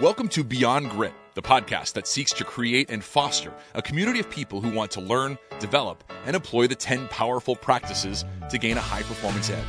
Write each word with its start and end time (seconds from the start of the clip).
Welcome 0.00 0.26
to 0.30 0.42
Beyond 0.42 0.90
Grit, 0.90 1.12
the 1.34 1.42
podcast 1.42 1.92
that 1.92 2.08
seeks 2.08 2.32
to 2.32 2.44
create 2.44 2.90
and 2.90 3.02
foster 3.02 3.54
a 3.74 3.80
community 3.80 4.18
of 4.18 4.28
people 4.28 4.60
who 4.60 4.74
want 4.74 4.90
to 4.90 5.00
learn, 5.00 5.38
develop, 5.60 6.02
and 6.26 6.34
employ 6.34 6.66
the 6.66 6.74
10 6.74 7.06
powerful 7.08 7.54
practices 7.54 8.24
to 8.50 8.58
gain 8.58 8.76
a 8.76 8.80
high 8.80 9.02
performance 9.02 9.50
edge. 9.50 9.64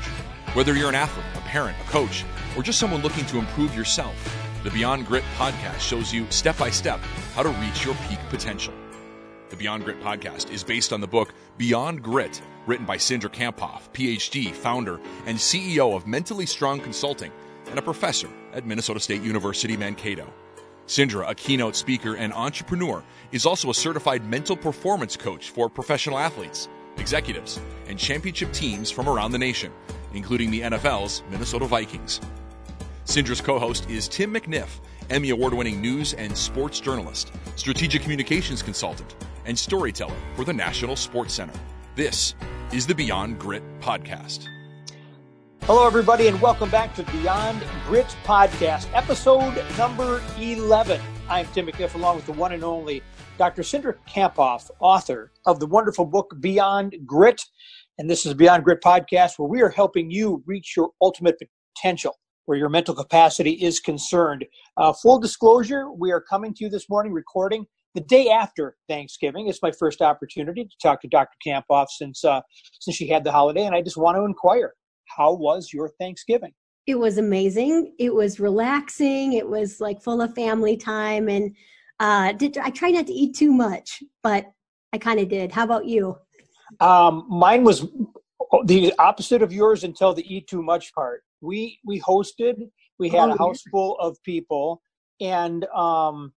Whether 0.55 0.73
you're 0.73 0.89
an 0.89 0.96
athlete, 0.96 1.27
a 1.35 1.41
parent, 1.41 1.77
a 1.79 1.83
coach, 1.91 2.25
or 2.57 2.63
just 2.63 2.79
someone 2.79 3.03
looking 3.03 3.27
to 3.27 3.38
improve 3.38 3.75
yourself, 3.75 4.15
the 4.63 4.71
Beyond 4.71 5.06
Grit 5.06 5.24
podcast 5.38 5.79
shows 5.79 6.12
you 6.12 6.26
step 6.31 6.57
by 6.57 6.71
step 6.71 6.99
how 7.35 7.44
to 7.44 7.49
reach 7.49 7.85
your 7.85 7.94
peak 8.10 8.19
potential. 8.29 8.73
The 9.49 9.57
Beyond 9.57 9.85
Grit 9.85 10.01
podcast 10.01 10.49
is 10.49 10.63
based 10.63 10.92
on 10.92 11.01
the 11.01 11.07
book 11.07 11.35
Beyond 11.60 12.01
Grit, 12.01 12.42
written 12.65 12.87
by 12.87 12.97
Cindra 12.97 13.31
Kamphoff, 13.31 13.92
PhD, 13.94 14.51
founder, 14.51 14.99
and 15.28 15.37
CEO 15.37 15.96
of 15.96 16.07
Mentally 16.07 16.48
Strong 16.48 16.80
Consulting 16.80 17.31
and 17.70 17.77
a 17.77 17.81
professor 17.84 18.30
at 18.55 18.66
Minnesota 18.66 18.99
State 18.99 19.22
University 19.22 19.77
Mankato. 19.77 20.34
Cindra, 20.88 21.30
a 21.30 21.36
keynote 21.36 21.76
speaker 21.76 22.16
and 22.16 22.32
entrepreneur, 22.34 23.04
is 23.31 23.45
also 23.45 23.70
a 23.70 23.73
certified 23.73 24.26
mental 24.26 24.55
performance 24.55 25.18
coach 25.18 25.50
for 25.50 25.70
professional 25.70 26.18
athletes, 26.18 26.70
executives, 26.98 27.59
and 27.88 28.00
championship 28.00 28.52
teams 28.54 28.90
from 28.90 29.09
around 29.09 29.31
the 29.31 29.38
nation, 29.38 29.72
including 30.14 30.52
the 30.52 30.62
NFL's 30.62 31.23
Minnesota 31.30 31.66
Vikings. 31.66 32.22
Cindra's 33.05 33.41
co 33.41 33.59
host 33.59 33.90
is 33.90 34.08
Tim 34.08 34.34
McNiff, 34.34 34.80
Emmy 35.09 35.30
Award 35.30 35.53
winning 35.53 35.81
news 35.81 36.14
and 36.14 36.36
sports 36.36 36.80
journalist, 36.80 37.31
strategic 37.56 38.02
communications 38.02 38.64
consultant, 38.64 39.16
and 39.45 39.58
storyteller 39.58 40.16
for 40.36 40.45
the 40.45 40.53
National 40.53 40.95
Sports 40.95 41.34
Center. 41.34 41.53
This 41.95 42.36
is 42.72 42.88
the 42.88 42.95
Beyond 42.95 43.40
Grit 43.40 43.64
podcast. 43.80 44.55
Hello, 45.68 45.88
everybody, 45.88 46.28
and 46.28 46.40
welcome 46.40 46.70
back 46.70 46.94
to 46.94 47.02
Beyond 47.05 47.64
Grit 47.88 48.16
Podcast, 48.23 48.88
episode 48.94 49.64
number 49.80 50.22
11. 50.38 51.02
I'm 51.28 51.48
Tim 51.48 51.66
McNiff, 51.66 51.96
along 51.96 52.18
with 52.18 52.28
the 52.28 52.34
one 52.34 52.52
and 52.52 52.64
only 52.64 53.02
Dr. 53.39 53.64
Cindra 53.64 53.95
Kamphoff, 54.08 54.70
author 54.80 55.31
of 55.48 55.59
the 55.59 55.66
wonderful 55.66 56.06
book 56.06 56.36
Beyond 56.39 56.95
Grit. 57.08 57.42
And 57.98 58.08
this 58.08 58.28
is 58.28 58.36
Beyond 58.36 58.64
Grit 58.64 58.84
Podcast, 58.84 59.39
where 59.39 59.50
we 59.50 59.64
are 59.64 59.72
helping 59.72 60.12
you 60.12 60.44
reach 60.45 60.76
your 60.78 60.92
ultimate 61.02 61.42
potential, 61.76 62.14
where 62.45 62.59
your 62.59 62.70
mental 62.70 62.94
capacity 62.94 63.54
is 63.54 63.80
concerned. 63.80 64.45
Uh, 64.78 64.94
full 64.94 65.17
disclosure, 65.17 65.89
we 65.89 66.11
are 66.11 66.22
coming 66.22 66.54
to 66.54 66.66
you 66.66 66.70
this 66.70 66.92
morning 66.92 67.11
recording 67.11 67.66
the 67.95 68.02
day 68.02 68.30
after 68.30 68.78
Thanksgiving. 68.88 69.48
It's 69.48 69.64
my 69.64 69.72
first 69.72 70.04
opportunity 70.04 70.66
to 70.66 70.76
talk 70.80 71.02
to 71.02 71.08
Dr. 71.08 71.36
Kamphoff 71.44 71.88
since 71.89 72.23
uh, 72.23 72.42
since 72.80 72.95
she 72.95 73.08
had 73.08 73.23
the 73.23 73.32
holiday, 73.32 73.66
and 73.66 73.73
I 73.73 73.82
just 73.82 73.98
want 73.98 74.16
to 74.16 74.26
inquire 74.26 74.76
how 75.06 75.34
was 75.34 75.72
your 75.73 75.89
Thanksgiving? 76.00 76.53
It 76.88 76.95
was 76.95 77.17
amazing. 77.17 77.94
It 77.98 78.14
was 78.14 78.39
relaxing. 78.39 79.34
It 79.34 79.48
was 79.48 79.81
like 79.81 80.02
full 80.02 80.22
of 80.22 80.36
family 80.36 80.78
time, 80.78 81.30
and 81.30 81.56
uh, 82.00 82.34
did 82.34 82.58
I 82.58 82.70
try 82.70 82.92
not 82.92 83.08
to 83.08 83.14
eat 83.14 83.36
too 83.36 83.52
much, 83.52 84.03
but 84.22 84.45
I 84.94 84.98
kind 84.98 85.20
of 85.20 85.28
did. 85.30 85.52
How 85.52 85.64
about 85.64 85.86
you? 85.86 86.17
Um, 86.80 87.26
mine 87.30 87.64
was 87.64 87.88
the 88.66 88.94
opposite 89.00 89.42
of 89.42 89.52
yours 89.52 89.83
until 89.83 90.14
the 90.14 90.23
eat 90.33 90.48
too 90.48 90.61
much 90.61 90.94
part. 90.94 91.23
We 91.42 91.80
we 91.86 92.00
hosted. 92.02 92.70
We 93.00 93.09
had 93.09 93.30
oh, 93.30 93.33
a 93.33 93.38
house 93.38 93.61
full 93.72 93.98
of 94.00 94.17
people, 94.23 94.81
and 95.20 95.66
um, 95.66 96.33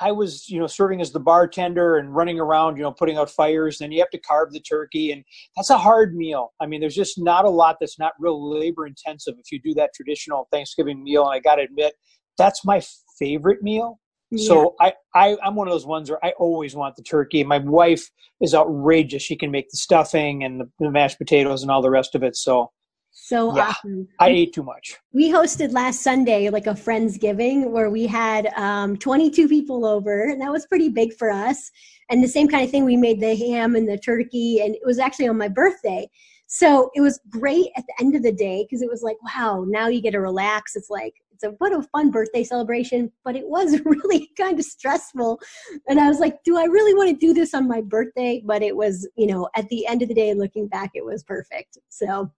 I 0.00 0.10
was, 0.10 0.48
you 0.48 0.58
know, 0.58 0.66
serving 0.66 1.00
as 1.00 1.12
the 1.12 1.20
bartender 1.20 1.96
and 1.96 2.14
running 2.14 2.40
around, 2.40 2.76
you 2.76 2.82
know, 2.82 2.92
putting 2.92 3.18
out 3.18 3.30
fires. 3.30 3.80
And 3.80 3.86
then 3.86 3.92
you 3.92 4.00
have 4.00 4.10
to 4.10 4.18
carve 4.18 4.52
the 4.52 4.60
turkey, 4.60 5.12
and 5.12 5.22
that's 5.56 5.70
a 5.70 5.78
hard 5.78 6.14
meal. 6.14 6.52
I 6.60 6.66
mean, 6.66 6.80
there's 6.80 6.94
just 6.94 7.18
not 7.18 7.44
a 7.44 7.50
lot 7.50 7.76
that's 7.78 7.98
not 7.98 8.12
real 8.18 8.50
labor 8.50 8.86
intensive 8.86 9.34
if 9.38 9.52
you 9.52 9.60
do 9.60 9.74
that 9.74 9.90
traditional 9.94 10.48
Thanksgiving 10.50 11.02
meal. 11.02 11.24
And 11.24 11.34
I 11.34 11.40
got 11.40 11.56
to 11.56 11.62
admit, 11.62 11.94
that's 12.38 12.64
my 12.64 12.82
favorite 13.18 13.62
meal. 13.62 13.98
Yeah. 14.30 14.48
So 14.48 14.74
I, 14.80 14.94
I, 15.14 15.36
I'm 15.44 15.54
one 15.54 15.68
of 15.68 15.72
those 15.72 15.84
ones 15.84 16.08
where 16.08 16.24
I 16.24 16.32
always 16.38 16.74
want 16.74 16.96
the 16.96 17.02
turkey. 17.02 17.44
My 17.44 17.58
wife 17.58 18.08
is 18.40 18.54
outrageous. 18.54 19.22
She 19.22 19.36
can 19.36 19.50
make 19.50 19.68
the 19.70 19.76
stuffing 19.76 20.42
and 20.42 20.58
the, 20.58 20.70
the 20.78 20.90
mashed 20.90 21.18
potatoes 21.18 21.60
and 21.60 21.70
all 21.70 21.82
the 21.82 21.90
rest 21.90 22.14
of 22.14 22.22
it. 22.22 22.34
So 22.34 22.70
so 23.12 23.54
yeah, 23.54 23.68
awesome. 23.68 24.08
I 24.18 24.28
ate 24.30 24.54
too 24.54 24.62
much. 24.62 24.96
We 25.12 25.30
hosted 25.30 25.72
last 25.72 26.00
Sunday 26.00 26.48
like 26.48 26.66
a 26.66 26.70
Friendsgiving 26.70 27.70
where 27.70 27.90
we 27.90 28.06
had 28.06 28.46
um, 28.56 28.96
22 28.96 29.48
people 29.48 29.84
over, 29.84 30.24
and 30.24 30.40
that 30.40 30.50
was 30.50 30.66
pretty 30.66 30.88
big 30.88 31.14
for 31.14 31.30
us. 31.30 31.70
And 32.08 32.24
the 32.24 32.28
same 32.28 32.48
kind 32.48 32.64
of 32.64 32.70
thing, 32.70 32.84
we 32.84 32.96
made 32.96 33.20
the 33.20 33.36
ham 33.36 33.76
and 33.76 33.88
the 33.88 33.98
turkey, 33.98 34.60
and 34.60 34.74
it 34.74 34.82
was 34.84 34.98
actually 34.98 35.28
on 35.28 35.36
my 35.36 35.48
birthday. 35.48 36.08
So 36.46 36.90
it 36.94 37.00
was 37.00 37.20
great 37.30 37.68
at 37.76 37.84
the 37.86 38.04
end 38.04 38.14
of 38.14 38.22
the 38.22 38.32
day 38.32 38.66
because 38.68 38.82
it 38.82 38.90
was 38.90 39.02
like, 39.02 39.16
wow, 39.22 39.64
now 39.66 39.88
you 39.88 40.02
get 40.02 40.10
to 40.10 40.20
relax. 40.20 40.76
It's 40.76 40.90
like, 40.90 41.14
it's 41.32 41.44
a 41.44 41.50
what 41.58 41.72
a 41.72 41.82
fun 41.82 42.10
birthday 42.10 42.44
celebration, 42.44 43.10
but 43.24 43.36
it 43.36 43.46
was 43.46 43.80
really 43.84 44.30
kind 44.38 44.58
of 44.58 44.64
stressful. 44.64 45.40
And 45.88 46.00
I 46.00 46.08
was 46.08 46.18
like, 46.18 46.42
do 46.44 46.58
I 46.58 46.64
really 46.64 46.94
want 46.94 47.08
to 47.08 47.26
do 47.26 47.32
this 47.32 47.54
on 47.54 47.68
my 47.68 47.80
birthday? 47.80 48.42
But 48.44 48.62
it 48.62 48.76
was, 48.76 49.08
you 49.16 49.26
know, 49.26 49.48
at 49.56 49.68
the 49.68 49.86
end 49.86 50.02
of 50.02 50.08
the 50.08 50.14
day, 50.14 50.34
looking 50.34 50.68
back, 50.68 50.90
it 50.94 51.04
was 51.04 51.22
perfect. 51.22 51.78
So 51.88 52.30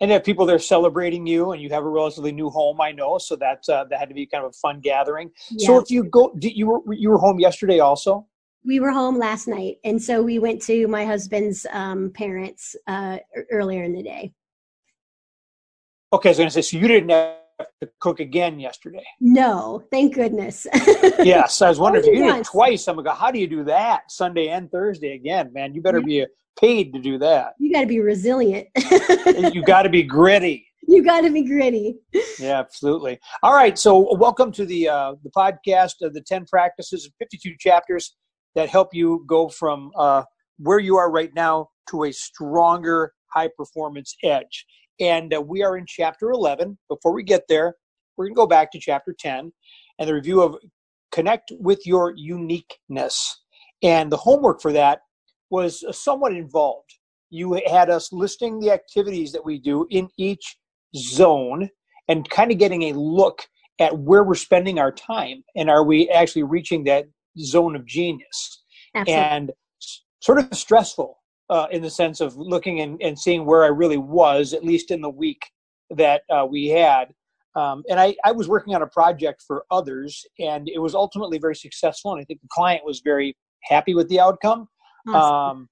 and 0.00 0.10
have 0.10 0.24
people 0.24 0.46
there 0.46 0.58
celebrating 0.58 1.26
you 1.26 1.52
and 1.52 1.62
you 1.62 1.70
have 1.70 1.84
a 1.84 1.88
relatively 1.88 2.32
new 2.32 2.50
home 2.50 2.80
i 2.80 2.92
know 2.92 3.18
so 3.18 3.36
that 3.36 3.62
uh, 3.68 3.84
that 3.84 3.98
had 3.98 4.08
to 4.08 4.14
be 4.14 4.26
kind 4.26 4.44
of 4.44 4.50
a 4.50 4.52
fun 4.52 4.80
gathering. 4.80 5.30
Yeah. 5.50 5.66
so 5.66 5.78
if 5.78 5.90
you 5.90 6.04
go 6.04 6.34
you 6.40 6.66
were 6.66 6.94
you 6.94 7.10
were 7.10 7.18
home 7.18 7.38
yesterday 7.38 7.80
also? 7.80 8.26
We 8.64 8.80
were 8.80 8.90
home 8.90 9.16
last 9.18 9.46
night 9.46 9.76
and 9.84 10.02
so 10.02 10.22
we 10.22 10.38
went 10.38 10.60
to 10.62 10.86
my 10.88 11.04
husband's 11.04 11.66
um, 11.70 12.10
parents 12.10 12.74
uh, 12.86 13.18
earlier 13.50 13.84
in 13.84 13.92
the 13.92 14.02
day. 14.02 14.32
Okay 16.12 16.32
so 16.32 16.42
i 16.42 16.44
was 16.44 16.54
going 16.54 16.62
to 16.62 16.62
say 16.62 16.62
so 16.62 16.76
you 16.76 16.88
didn't 16.88 17.10
have 17.10 17.45
to 17.80 17.88
cook 18.00 18.20
again 18.20 18.60
yesterday 18.60 19.04
no 19.20 19.82
thank 19.90 20.14
goodness 20.14 20.66
yes 21.20 21.62
i 21.62 21.68
was 21.68 21.78
wondering 21.78 22.04
if 22.04 22.10
you 22.10 22.24
did 22.24 22.36
it 22.36 22.44
twice 22.44 22.86
i'm 22.86 22.96
like 22.96 23.16
how 23.16 23.30
do 23.30 23.38
you 23.38 23.46
do 23.46 23.64
that 23.64 24.02
sunday 24.10 24.48
and 24.48 24.70
thursday 24.70 25.14
again 25.14 25.50
man 25.52 25.74
you 25.74 25.80
better 25.80 26.00
be 26.00 26.26
paid 26.56 26.92
to 26.94 26.98
do 26.98 27.18
that. 27.18 27.54
You 27.58 27.72
got 27.72 27.82
to 27.82 27.86
be 27.86 28.00
resilient. 28.00 28.68
you 29.54 29.62
got 29.62 29.82
to 29.82 29.88
be 29.88 30.02
gritty. 30.02 30.64
You 30.88 31.02
got 31.02 31.22
to 31.22 31.30
be 31.32 31.42
gritty. 31.42 31.96
Yeah, 32.38 32.60
absolutely. 32.60 33.18
All 33.42 33.52
right, 33.52 33.76
so 33.76 34.14
welcome 34.14 34.52
to 34.52 34.64
the 34.64 34.88
uh, 34.88 35.14
the 35.24 35.30
podcast 35.30 35.94
of 36.00 36.14
the 36.14 36.20
ten 36.20 36.44
practices 36.46 37.04
and 37.04 37.12
fifty 37.18 37.36
two 37.36 37.56
chapters 37.58 38.14
that 38.54 38.68
help 38.68 38.94
you 38.94 39.24
go 39.26 39.48
from 39.48 39.90
uh, 39.98 40.22
where 40.60 40.78
you 40.78 40.96
are 40.96 41.10
right 41.10 41.34
now 41.34 41.70
to 41.90 42.04
a 42.04 42.12
stronger 42.12 43.12
high 43.34 43.48
performance 43.56 44.14
edge. 44.22 44.64
And 45.00 45.34
uh, 45.34 45.40
we 45.40 45.62
are 45.62 45.76
in 45.76 45.84
chapter 45.86 46.30
eleven. 46.30 46.78
Before 46.88 47.12
we 47.12 47.22
get 47.22 47.42
there, 47.48 47.74
we're 48.16 48.26
going 48.26 48.34
to 48.34 48.38
go 48.38 48.46
back 48.46 48.72
to 48.72 48.78
chapter 48.78 49.14
ten 49.18 49.52
and 49.98 50.08
the 50.08 50.14
review 50.14 50.42
of 50.42 50.56
connect 51.12 51.52
with 51.58 51.86
your 51.86 52.14
uniqueness. 52.16 53.42
And 53.82 54.10
the 54.10 54.16
homework 54.16 54.60
for 54.60 54.72
that 54.72 55.00
was 55.50 55.84
uh, 55.84 55.92
somewhat 55.92 56.32
involved. 56.32 56.94
You 57.30 57.60
had 57.66 57.90
us 57.90 58.12
listing 58.12 58.60
the 58.60 58.70
activities 58.70 59.32
that 59.32 59.44
we 59.44 59.58
do 59.58 59.86
in 59.90 60.08
each 60.16 60.56
zone 60.96 61.68
and 62.08 62.28
kind 62.30 62.50
of 62.50 62.58
getting 62.58 62.84
a 62.84 62.92
look 62.92 63.42
at 63.78 63.98
where 63.98 64.24
we're 64.24 64.34
spending 64.34 64.78
our 64.78 64.92
time 64.92 65.42
and 65.54 65.68
are 65.68 65.84
we 65.84 66.08
actually 66.08 66.42
reaching 66.42 66.84
that 66.84 67.04
zone 67.38 67.76
of 67.76 67.84
genius 67.84 68.62
Absolutely. 68.94 69.24
and 69.24 69.52
sort 70.20 70.38
of 70.38 70.56
stressful 70.56 71.15
uh, 71.48 71.66
in 71.70 71.82
the 71.82 71.90
sense 71.90 72.20
of 72.20 72.36
looking 72.36 72.80
and, 72.80 73.00
and 73.02 73.18
seeing 73.18 73.44
where 73.44 73.64
i 73.64 73.68
really 73.68 73.98
was 73.98 74.52
at 74.52 74.64
least 74.64 74.90
in 74.90 75.00
the 75.00 75.10
week 75.10 75.42
that 75.90 76.22
uh, 76.30 76.46
we 76.48 76.66
had 76.68 77.12
um, 77.54 77.82
and 77.88 77.98
I, 77.98 78.14
I 78.22 78.32
was 78.32 78.48
working 78.48 78.74
on 78.74 78.82
a 78.82 78.86
project 78.86 79.42
for 79.46 79.64
others 79.70 80.26
and 80.38 80.68
it 80.68 80.78
was 80.78 80.94
ultimately 80.94 81.38
very 81.38 81.56
successful 81.56 82.12
and 82.12 82.20
i 82.20 82.24
think 82.24 82.40
the 82.40 82.48
client 82.50 82.84
was 82.84 83.00
very 83.04 83.36
happy 83.62 83.94
with 83.94 84.08
the 84.08 84.20
outcome 84.20 84.68
um, 85.14 85.68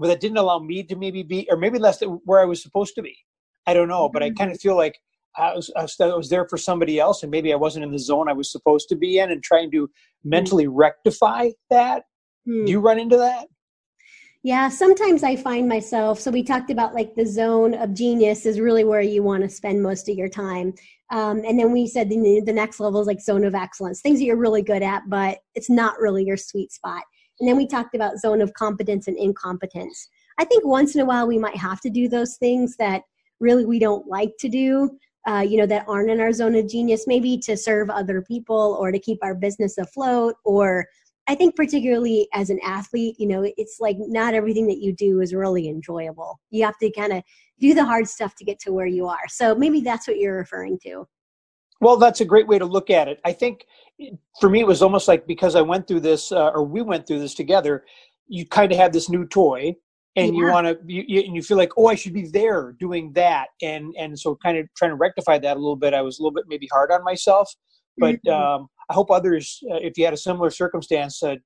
but 0.00 0.08
that 0.08 0.20
didn't 0.20 0.38
allow 0.38 0.58
me 0.58 0.82
to 0.82 0.96
maybe 0.96 1.22
be, 1.22 1.46
or 1.50 1.56
maybe 1.56 1.78
less 1.78 2.00
where 2.24 2.40
I 2.40 2.46
was 2.46 2.62
supposed 2.62 2.94
to 2.94 3.02
be. 3.02 3.16
I 3.66 3.74
don't 3.74 3.88
know, 3.88 4.08
but 4.08 4.22
I 4.22 4.30
kind 4.30 4.50
of 4.50 4.56
mm-hmm. 4.56 4.68
feel 4.68 4.76
like 4.76 4.98
I 5.36 5.54
was, 5.54 5.70
I 5.76 6.06
was 6.06 6.30
there 6.30 6.48
for 6.48 6.56
somebody 6.56 6.98
else, 6.98 7.22
and 7.22 7.30
maybe 7.30 7.52
I 7.52 7.56
wasn't 7.56 7.84
in 7.84 7.92
the 7.92 7.98
zone 7.98 8.28
I 8.28 8.32
was 8.32 8.50
supposed 8.50 8.88
to 8.88 8.96
be 8.96 9.18
in, 9.18 9.30
and 9.30 9.42
trying 9.42 9.70
to 9.72 9.88
mentally 10.24 10.66
mm. 10.66 10.72
rectify 10.72 11.50
that. 11.68 12.04
Mm. 12.48 12.64
Do 12.64 12.72
you 12.72 12.80
run 12.80 12.98
into 12.98 13.18
that? 13.18 13.46
Yeah, 14.42 14.70
sometimes 14.70 15.22
I 15.22 15.36
find 15.36 15.68
myself. 15.68 16.18
So 16.18 16.30
we 16.30 16.42
talked 16.42 16.70
about 16.70 16.94
like 16.94 17.14
the 17.14 17.26
zone 17.26 17.74
of 17.74 17.92
genius 17.92 18.46
is 18.46 18.58
really 18.58 18.84
where 18.84 19.02
you 19.02 19.22
want 19.22 19.42
to 19.42 19.50
spend 19.50 19.82
most 19.82 20.08
of 20.08 20.16
your 20.16 20.30
time. 20.30 20.72
Um, 21.10 21.42
and 21.46 21.58
then 21.58 21.72
we 21.72 21.86
said 21.86 22.08
the, 22.08 22.42
the 22.46 22.52
next 22.52 22.80
level 22.80 23.02
is 23.02 23.06
like 23.06 23.20
zone 23.20 23.44
of 23.44 23.54
excellence, 23.54 24.00
things 24.00 24.18
that 24.18 24.24
you're 24.24 24.36
really 24.36 24.62
good 24.62 24.82
at, 24.82 25.02
but 25.08 25.40
it's 25.54 25.68
not 25.68 26.00
really 26.00 26.24
your 26.24 26.38
sweet 26.38 26.72
spot. 26.72 27.02
And 27.38 27.48
then 27.48 27.56
we 27.56 27.66
talked 27.66 27.94
about 27.94 28.18
zone 28.18 28.40
of 28.40 28.54
competence 28.54 29.08
and 29.08 29.18
incompetence. 29.18 30.08
I 30.38 30.44
think 30.44 30.64
once 30.64 30.94
in 30.94 31.02
a 31.02 31.06
while 31.06 31.26
we 31.26 31.38
might 31.38 31.56
have 31.56 31.80
to 31.82 31.90
do 31.90 32.08
those 32.08 32.36
things 32.36 32.76
that 32.78 33.02
really 33.40 33.66
we 33.66 33.78
don't 33.78 34.06
like 34.06 34.32
to 34.38 34.48
do, 34.48 34.90
uh, 35.28 35.44
you 35.46 35.58
know, 35.58 35.66
that 35.66 35.84
aren't 35.86 36.10
in 36.10 36.20
our 36.20 36.32
zone 36.32 36.54
of 36.54 36.68
genius, 36.68 37.06
maybe 37.06 37.36
to 37.38 37.56
serve 37.56 37.90
other 37.90 38.22
people 38.22 38.78
or 38.80 38.90
to 38.90 38.98
keep 38.98 39.18
our 39.22 39.34
business 39.34 39.76
afloat. 39.76 40.36
Or 40.44 40.86
I 41.30 41.36
think, 41.36 41.54
particularly 41.54 42.26
as 42.34 42.50
an 42.50 42.58
athlete, 42.64 43.14
you 43.20 43.28
know, 43.28 43.48
it's 43.56 43.76
like 43.78 43.96
not 44.00 44.34
everything 44.34 44.66
that 44.66 44.78
you 44.78 44.92
do 44.92 45.20
is 45.20 45.32
really 45.32 45.68
enjoyable. 45.68 46.40
You 46.50 46.64
have 46.64 46.76
to 46.78 46.90
kind 46.90 47.12
of 47.12 47.22
do 47.60 47.72
the 47.72 47.84
hard 47.84 48.08
stuff 48.08 48.34
to 48.34 48.44
get 48.44 48.58
to 48.62 48.72
where 48.72 48.88
you 48.88 49.06
are. 49.06 49.28
So 49.28 49.54
maybe 49.54 49.80
that's 49.80 50.08
what 50.08 50.18
you're 50.18 50.36
referring 50.36 50.80
to. 50.82 51.06
Well, 51.80 51.98
that's 51.98 52.20
a 52.20 52.24
great 52.24 52.48
way 52.48 52.58
to 52.58 52.64
look 52.64 52.90
at 52.90 53.06
it. 53.06 53.20
I 53.24 53.32
think 53.32 53.64
for 54.40 54.50
me, 54.50 54.58
it 54.58 54.66
was 54.66 54.82
almost 54.82 55.06
like 55.06 55.24
because 55.28 55.54
I 55.54 55.60
went 55.60 55.86
through 55.86 56.00
this, 56.00 56.32
uh, 56.32 56.48
or 56.48 56.64
we 56.64 56.82
went 56.82 57.06
through 57.06 57.20
this 57.20 57.34
together. 57.34 57.84
You 58.26 58.44
kind 58.44 58.72
of 58.72 58.78
have 58.78 58.92
this 58.92 59.08
new 59.08 59.24
toy, 59.24 59.76
and 60.16 60.34
yeah. 60.34 60.40
you 60.40 60.50
want 60.50 60.66
to, 60.66 60.78
you, 60.84 61.04
you, 61.06 61.20
and 61.20 61.36
you 61.36 61.42
feel 61.42 61.58
like, 61.58 61.70
oh, 61.76 61.86
I 61.86 61.94
should 61.94 62.12
be 62.12 62.26
there 62.26 62.74
doing 62.80 63.12
that, 63.12 63.50
and 63.62 63.94
and 63.96 64.18
so 64.18 64.36
kind 64.42 64.58
of 64.58 64.66
trying 64.76 64.90
to 64.90 64.96
rectify 64.96 65.38
that 65.38 65.56
a 65.56 65.60
little 65.60 65.76
bit. 65.76 65.94
I 65.94 66.02
was 66.02 66.18
a 66.18 66.22
little 66.22 66.34
bit 66.34 66.46
maybe 66.48 66.68
hard 66.72 66.90
on 66.90 67.04
myself, 67.04 67.54
but 67.98 68.16
mm-hmm. 68.26 68.62
um, 68.62 68.66
I 68.90 68.92
hope 68.92 69.10
others, 69.10 69.60
uh, 69.70 69.76
if 69.76 69.96
you 69.96 70.04
had 70.04 70.14
a 70.14 70.18
similar 70.18 70.50
circumstance, 70.50 71.22
uh, 71.22 71.36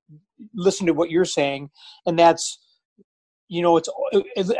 listen 0.55 0.87
to 0.87 0.95
what 0.95 1.11
you're 1.11 1.27
saying, 1.27 1.71
and 2.07 2.19
that's 2.19 2.59
you 3.49 3.61
know 3.61 3.77
it's 3.77 3.91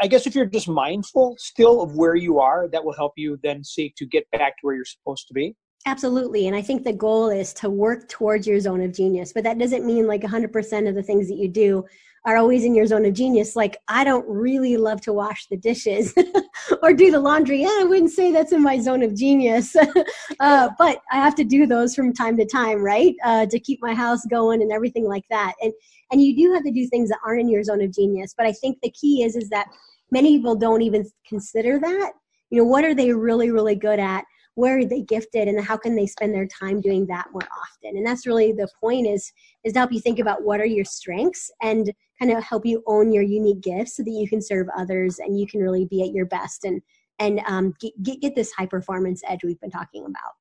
i 0.03 0.07
guess 0.07 0.27
if 0.27 0.35
you're 0.35 0.45
just 0.45 0.69
mindful 0.69 1.35
still 1.39 1.81
of 1.81 1.97
where 1.97 2.15
you 2.15 2.39
are 2.39 2.69
that 2.69 2.85
will 2.85 2.93
help 2.93 3.13
you 3.17 3.39
then 3.43 3.65
seek 3.65 3.95
to 3.97 4.05
get 4.05 4.31
back 4.31 4.53
to 4.59 4.61
where 4.61 4.75
you're 4.75 4.85
supposed 4.85 5.27
to 5.27 5.33
be 5.33 5.57
absolutely 5.87 6.47
and 6.47 6.57
i 6.57 6.63
think 6.63 6.85
the 6.85 6.93
goal 6.93 7.29
is 7.29 7.53
to 7.53 7.69
work 7.69 8.09
towards 8.09 8.47
your 8.47 8.61
zone 8.61 8.81
of 8.83 8.93
genius 8.93 9.33
but 9.33 9.45
that 9.45 9.59
doesn't 9.59 9.87
mean 9.87 10.07
like 10.07 10.23
100% 10.23 10.89
of 10.89 10.95
the 10.95 11.03
things 11.03 11.29
that 11.29 11.37
you 11.37 11.49
do 11.49 11.85
are 12.27 12.37
always 12.37 12.65
in 12.65 12.75
your 12.75 12.87
zone 12.87 13.05
of 13.05 13.13
genius. 13.13 13.55
Like, 13.55 13.77
I 13.89 14.03
don't 14.03 14.27
really 14.27 14.77
love 14.77 15.01
to 15.03 15.13
wash 15.13 15.47
the 15.47 15.59
dishes 15.59 16.15
or 16.83 16.95
do 16.95 17.11
the 17.11 17.21
laundry. 17.21 17.63
Yeah, 17.63 17.77
I 17.81 17.85
wouldn't 17.85 18.13
say 18.13 18.33
that's 18.33 18.53
in 18.53 18.63
my 18.63 18.79
zone 18.79 19.03
of 19.03 19.15
genius. 19.15 19.77
uh, 20.41 20.71
but 20.79 21.03
I 21.13 21.17
have 21.17 21.35
to 21.37 21.45
do 21.45 21.67
those 21.67 21.95
from 21.95 22.15
time 22.15 22.37
to 22.39 22.47
time, 22.47 22.83
right? 22.83 23.15
Uh, 23.25 23.47
to 23.47 23.61
keep 23.61 23.81
my 23.83 23.95
house 23.95 24.25
going 24.27 24.63
and 24.63 24.73
everything 24.73 25.05
like 25.07 25.25
that. 25.31 25.55
And 25.63 25.73
and 26.11 26.23
you 26.23 26.37
do 26.37 26.53
have 26.55 26.65
to 26.65 26.71
do 26.71 26.87
things 26.87 27.09
that 27.09 27.19
aren't 27.27 27.41
in 27.41 27.49
your 27.49 27.63
zone 27.63 27.83
of 27.83 27.93
genius. 27.93 28.35
But 28.37 28.47
I 28.47 28.53
think 28.53 28.79
the 28.83 28.91
key 28.91 29.23
is 29.23 29.37
is 29.37 29.51
that 29.51 29.67
many 30.11 30.39
people 30.39 30.55
don't 30.55 30.83
even 30.83 31.05
consider 31.29 31.79
that. 31.81 32.13
You 32.51 32.59
know, 32.59 32.65
what 32.65 32.85
are 32.85 32.95
they 32.95 33.13
really, 33.13 33.51
really 33.51 33.75
good 33.75 33.99
at? 33.99 34.25
Where 34.55 34.79
are 34.79 34.85
they 34.85 35.03
gifted 35.03 35.49
and 35.49 35.65
how 35.65 35.77
can 35.77 35.97
they 35.97 36.07
spend 36.07 36.33
their 36.33 36.47
time 36.47 36.81
doing 36.81 37.07
that 37.07 37.27
more 37.33 37.43
often? 37.43 37.97
And 37.97 38.07
that's 38.07 38.27
really 38.27 38.53
the 38.53 38.69
point 38.81 39.07
is 39.07 39.33
is 39.65 39.73
to 39.73 39.81
help 39.81 39.93
you 39.93 40.01
think 40.01 40.19
about 40.19 40.43
what 40.43 40.61
are 40.61 40.67
your 40.67 40.85
strengths 40.85 41.51
and 41.63 41.93
kind 42.21 42.31
of 42.31 42.43
help 42.43 42.65
you 42.65 42.83
own 42.87 43.13
your 43.13 43.23
unique 43.23 43.61
gifts 43.61 43.97
so 43.97 44.03
that 44.05 44.11
you 44.11 44.29
can 44.29 44.41
serve 44.41 44.69
others 44.77 45.19
and 45.19 45.39
you 45.39 45.47
can 45.47 45.61
really 45.61 45.87
be 45.87 46.03
at 46.03 46.13
your 46.13 46.27
best 46.27 46.65
and 46.65 46.83
and 47.21 47.41
um, 47.47 47.75
get, 47.81 48.21
get 48.21 48.35
this 48.35 48.53
high 48.53 48.67
performance 48.67 49.23
edge 49.29 49.45
we've 49.45 49.61
been 49.61 49.71
talking 49.71 50.05
about. 50.05 50.33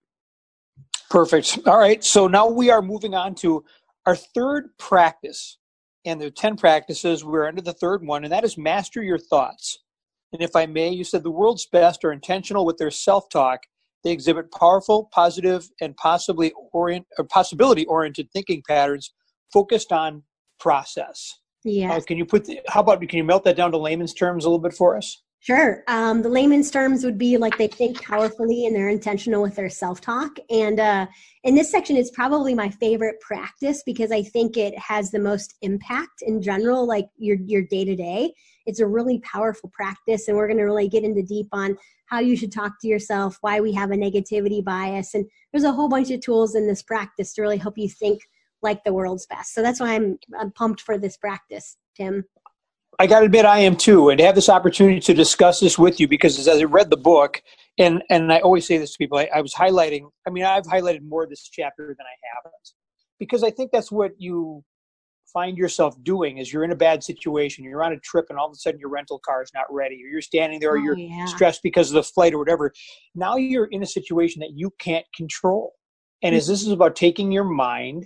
Perfect. 1.10 1.60
All 1.68 1.78
right. 1.78 2.04
So 2.04 2.28
now 2.28 2.48
we 2.48 2.72
are 2.72 2.82
moving 2.82 3.14
on 3.14 3.36
to 3.36 3.64
our 4.08 4.16
third 4.16 4.70
practice. 4.80 5.60
And 6.06 6.20
there 6.20 6.28
are 6.28 6.32
10 6.32 6.58
practices. 6.58 7.24
We're 7.24 7.48
under 7.48 7.62
the 7.62 7.74
third 7.74 8.06
one 8.06 8.24
and 8.24 8.34
that 8.34 8.44
is 8.44 8.58
master 8.58 9.02
your 9.02 9.20
thoughts. 9.20 9.80
And 10.34 10.42
if 10.42 10.56
i 10.56 10.66
may 10.66 10.90
you 10.90 11.04
said 11.04 11.24
the 11.24 11.32
world's 11.32 11.68
best 11.68 12.04
are 12.04 12.12
intentional 12.12 12.66
with 12.66 12.78
their 12.78 12.90
self-talk 12.90 13.62
they 14.04 14.12
exhibit 14.12 14.52
powerful, 14.52 15.10
positive, 15.14 15.70
and 15.82 15.96
possibly 15.98 16.52
orient 16.72 17.06
or 17.18 17.26
possibility 17.26 17.86
oriented 17.86 18.30
thinking 18.34 18.62
patterns 18.68 19.14
focused 19.52 19.92
on 19.92 20.24
process. 20.60 21.40
Yeah. 21.64 21.94
Uh, 21.94 22.02
can 22.02 22.18
you 22.18 22.26
put? 22.26 22.46
The, 22.46 22.60
how 22.68 22.82
about 22.82 23.00
can 23.08 23.18
you 23.18 23.24
melt 23.24 23.46
that 23.46 23.56
down 23.56 23.72
to 23.72 23.78
layman's 23.78 24.14
terms 24.14 24.44
a 24.46 24.50
little 24.50 24.60
bit 24.60 24.74
for 24.74 24.98
us? 24.98 25.23
Sure. 25.44 25.84
Um, 25.90 26.22
the 26.22 26.30
layman's 26.30 26.72
terms 26.72 27.04
would 27.04 27.18
be 27.18 27.36
like 27.36 27.58
they 27.58 27.68
think 27.68 28.02
powerfully 28.02 28.66
and 28.66 28.74
they're 28.74 28.88
intentional 28.88 29.42
with 29.42 29.58
their 29.58 29.70
self 29.70 30.00
talk. 30.00 30.38
And 30.50 30.80
uh, 30.80 31.08
in 31.44 31.54
this 31.54 31.70
section, 31.70 31.98
it's 31.98 32.12
probably 32.12 32.56
my 32.56 32.70
favorite 32.70 33.20
practice 33.20 33.84
because 33.86 34.10
I 34.10 34.24
think 34.24 34.56
it 34.56 34.74
has 34.80 35.12
the 35.12 35.20
most 35.20 35.56
impact 35.62 36.22
in 36.22 36.42
general, 36.42 36.88
like 36.88 37.08
your 37.18 37.36
your 37.46 37.62
day 37.62 37.84
to 37.84 37.94
day. 37.94 38.34
It's 38.66 38.80
a 38.80 38.88
really 38.88 39.20
powerful 39.20 39.70
practice, 39.74 40.30
and 40.30 40.38
we're 40.38 40.48
going 40.48 40.60
to 40.60 40.64
really 40.64 40.88
get 40.88 41.04
into 41.04 41.22
deep 41.22 41.48
on 41.52 41.78
how 42.06 42.20
you 42.20 42.38
should 42.38 42.54
talk 42.54 42.80
to 42.80 42.88
yourself, 42.88 43.38
why 43.42 43.60
we 43.60 43.74
have 43.74 43.92
a 43.92 43.96
negativity 43.96 44.64
bias, 44.64 45.14
and 45.14 45.26
there's 45.52 45.66
a 45.66 45.74
whole 45.74 45.90
bunch 45.90 46.10
of 46.10 46.22
tools 46.22 46.56
in 46.56 46.68
this 46.68 46.82
practice 46.82 47.34
to 47.34 47.42
really 47.42 47.58
help 47.58 47.78
you 47.78 47.90
think 47.90 48.22
like 48.62 48.82
the 48.86 48.94
world's 48.94 49.26
best. 49.26 49.54
So 49.54 49.62
that's 49.62 49.82
why 49.82 49.94
I'm 49.96 50.18
I'm 50.40 50.52
pumped 50.52 50.80
for 50.80 50.98
this 50.98 51.18
practice, 51.18 51.76
Tim. 51.98 52.24
I 53.00 53.08
got 53.08 53.20
to 53.20 53.26
admit, 53.26 53.46
I 53.46 53.60
am 53.60 53.76
too, 53.76 54.10
and 54.10 54.18
to 54.20 54.26
have 54.26 54.36
this 54.36 54.50
opportunity 54.50 55.00
to 55.02 55.14
discuss 55.14 55.60
this 55.60 55.80
with 55.80 56.00
you 56.00 56.08
because 56.08 56.40
as 56.40 56.48
I 56.48 56.64
read 56.64 56.90
the 56.90 56.98
book, 56.98 57.42
and 57.80 58.04
and 58.10 58.32
I 58.32 58.40
always 58.40 58.68
say 58.68 58.78
this 58.78 58.92
to 58.94 58.98
people, 58.98 59.18
I, 59.18 59.30
I 59.34 59.42
was 59.42 59.54
highlighting. 59.54 60.10
I 60.28 60.30
mean, 60.30 60.44
I've 60.44 60.66
highlighted 60.66 61.02
more 61.02 61.24
of 61.24 61.30
this 61.30 61.50
chapter 61.52 61.88
than 61.88 62.06
I 62.06 62.16
haven't 62.36 62.70
because 63.20 63.44
I 63.44 63.52
think 63.52 63.72
that's 63.72 63.92
what 63.92 64.12
you 64.18 64.64
find 65.32 65.58
yourself 65.58 65.96
doing 66.04 66.38
is 66.38 66.54
you're 66.54 66.64
in 66.64 66.72
a 66.72 66.76
bad 66.76 67.04
situation 67.04 67.64
you're 67.64 67.84
on 67.84 67.92
a 67.92 68.00
trip 68.00 68.26
and 68.30 68.38
all 68.38 68.46
of 68.46 68.52
a 68.52 68.56
sudden 68.56 68.80
your 68.80 68.90
rental 68.90 69.20
car 69.26 69.42
is 69.42 69.50
not 69.54 69.66
ready 69.72 69.96
or 69.96 70.08
you're 70.08 70.22
standing 70.22 70.60
there 70.60 70.74
or 70.74 70.78
oh, 70.78 70.82
you're 70.82 70.98
yeah. 70.98 71.26
stressed 71.26 71.64
because 71.64 71.90
of 71.90 71.96
the 71.96 72.04
flight 72.04 72.34
or 72.34 72.38
whatever 72.38 72.72
now 73.16 73.36
you're 73.36 73.66
in 73.66 73.82
a 73.82 73.86
situation 73.86 74.40
that 74.40 74.52
you 74.54 74.72
can't 74.80 75.06
control 75.16 75.74
and 76.22 76.34
mm-hmm. 76.34 76.38
as 76.38 76.48
this 76.48 76.62
is 76.62 76.70
about 76.70 76.96
taking 76.96 77.32
your 77.32 77.44
mind 77.44 78.06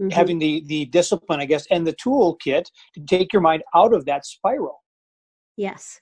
mm-hmm. 0.00 0.10
having 0.10 0.38
the 0.38 0.62
the 0.66 0.86
discipline 0.86 1.40
i 1.40 1.44
guess 1.44 1.66
and 1.70 1.86
the 1.86 1.94
toolkit 1.94 2.64
to 2.94 3.00
take 3.06 3.32
your 3.32 3.42
mind 3.42 3.62
out 3.74 3.92
of 3.92 4.04
that 4.04 4.24
spiral 4.24 4.82
yes 5.56 6.00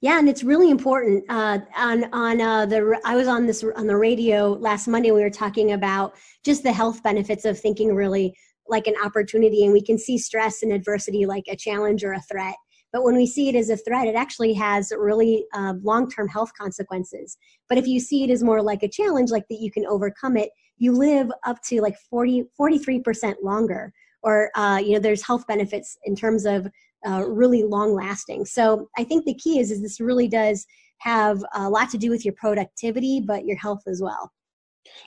yeah, 0.00 0.20
and 0.20 0.28
it's 0.28 0.44
really 0.44 0.70
important. 0.70 1.24
Uh, 1.28 1.58
on 1.76 2.04
on 2.12 2.40
uh, 2.40 2.66
the 2.66 3.00
I 3.04 3.16
was 3.16 3.26
on 3.26 3.46
this 3.46 3.64
on 3.64 3.88
the 3.88 3.96
radio 3.96 4.52
last 4.52 4.86
Monday. 4.86 5.10
We 5.10 5.22
were 5.22 5.28
talking 5.30 5.72
about 5.72 6.14
just 6.44 6.62
the 6.62 6.72
health 6.72 7.02
benefits 7.02 7.44
of 7.44 7.58
thinking 7.58 7.92
really 7.92 8.32
like 8.68 8.86
an 8.86 8.94
opportunity 9.04 9.64
and 9.64 9.72
we 9.72 9.82
can 9.82 9.98
see 9.98 10.18
stress 10.18 10.62
and 10.62 10.72
adversity 10.72 11.26
like 11.26 11.44
a 11.48 11.56
challenge 11.56 12.04
or 12.04 12.12
a 12.12 12.20
threat 12.22 12.54
but 12.92 13.02
when 13.02 13.16
we 13.16 13.26
see 13.26 13.48
it 13.48 13.54
as 13.54 13.70
a 13.70 13.76
threat 13.76 14.06
it 14.06 14.14
actually 14.14 14.52
has 14.52 14.92
really 14.96 15.44
uh, 15.54 15.74
long-term 15.82 16.28
health 16.28 16.50
consequences 16.58 17.36
but 17.68 17.78
if 17.78 17.86
you 17.86 17.98
see 17.98 18.24
it 18.24 18.30
as 18.30 18.42
more 18.42 18.62
like 18.62 18.82
a 18.82 18.88
challenge 18.88 19.30
like 19.30 19.44
that 19.48 19.60
you 19.60 19.70
can 19.70 19.86
overcome 19.86 20.36
it 20.36 20.50
you 20.78 20.92
live 20.92 21.30
up 21.46 21.60
to 21.62 21.80
like 21.80 21.96
40 22.10 22.44
43% 22.58 23.36
longer 23.42 23.92
or 24.22 24.50
uh, 24.56 24.80
you 24.82 24.94
know 24.94 25.00
there's 25.00 25.26
health 25.26 25.46
benefits 25.46 25.96
in 26.04 26.16
terms 26.16 26.44
of 26.46 26.66
uh, 27.06 27.24
really 27.26 27.62
long 27.62 27.94
lasting 27.94 28.44
so 28.44 28.88
i 28.96 29.04
think 29.04 29.24
the 29.24 29.34
key 29.34 29.60
is 29.60 29.70
is 29.70 29.80
this 29.80 30.00
really 30.00 30.28
does 30.28 30.66
have 30.98 31.44
a 31.54 31.68
lot 31.68 31.88
to 31.90 31.98
do 31.98 32.10
with 32.10 32.24
your 32.24 32.34
productivity 32.34 33.20
but 33.20 33.44
your 33.44 33.56
health 33.56 33.82
as 33.86 34.02
well 34.02 34.32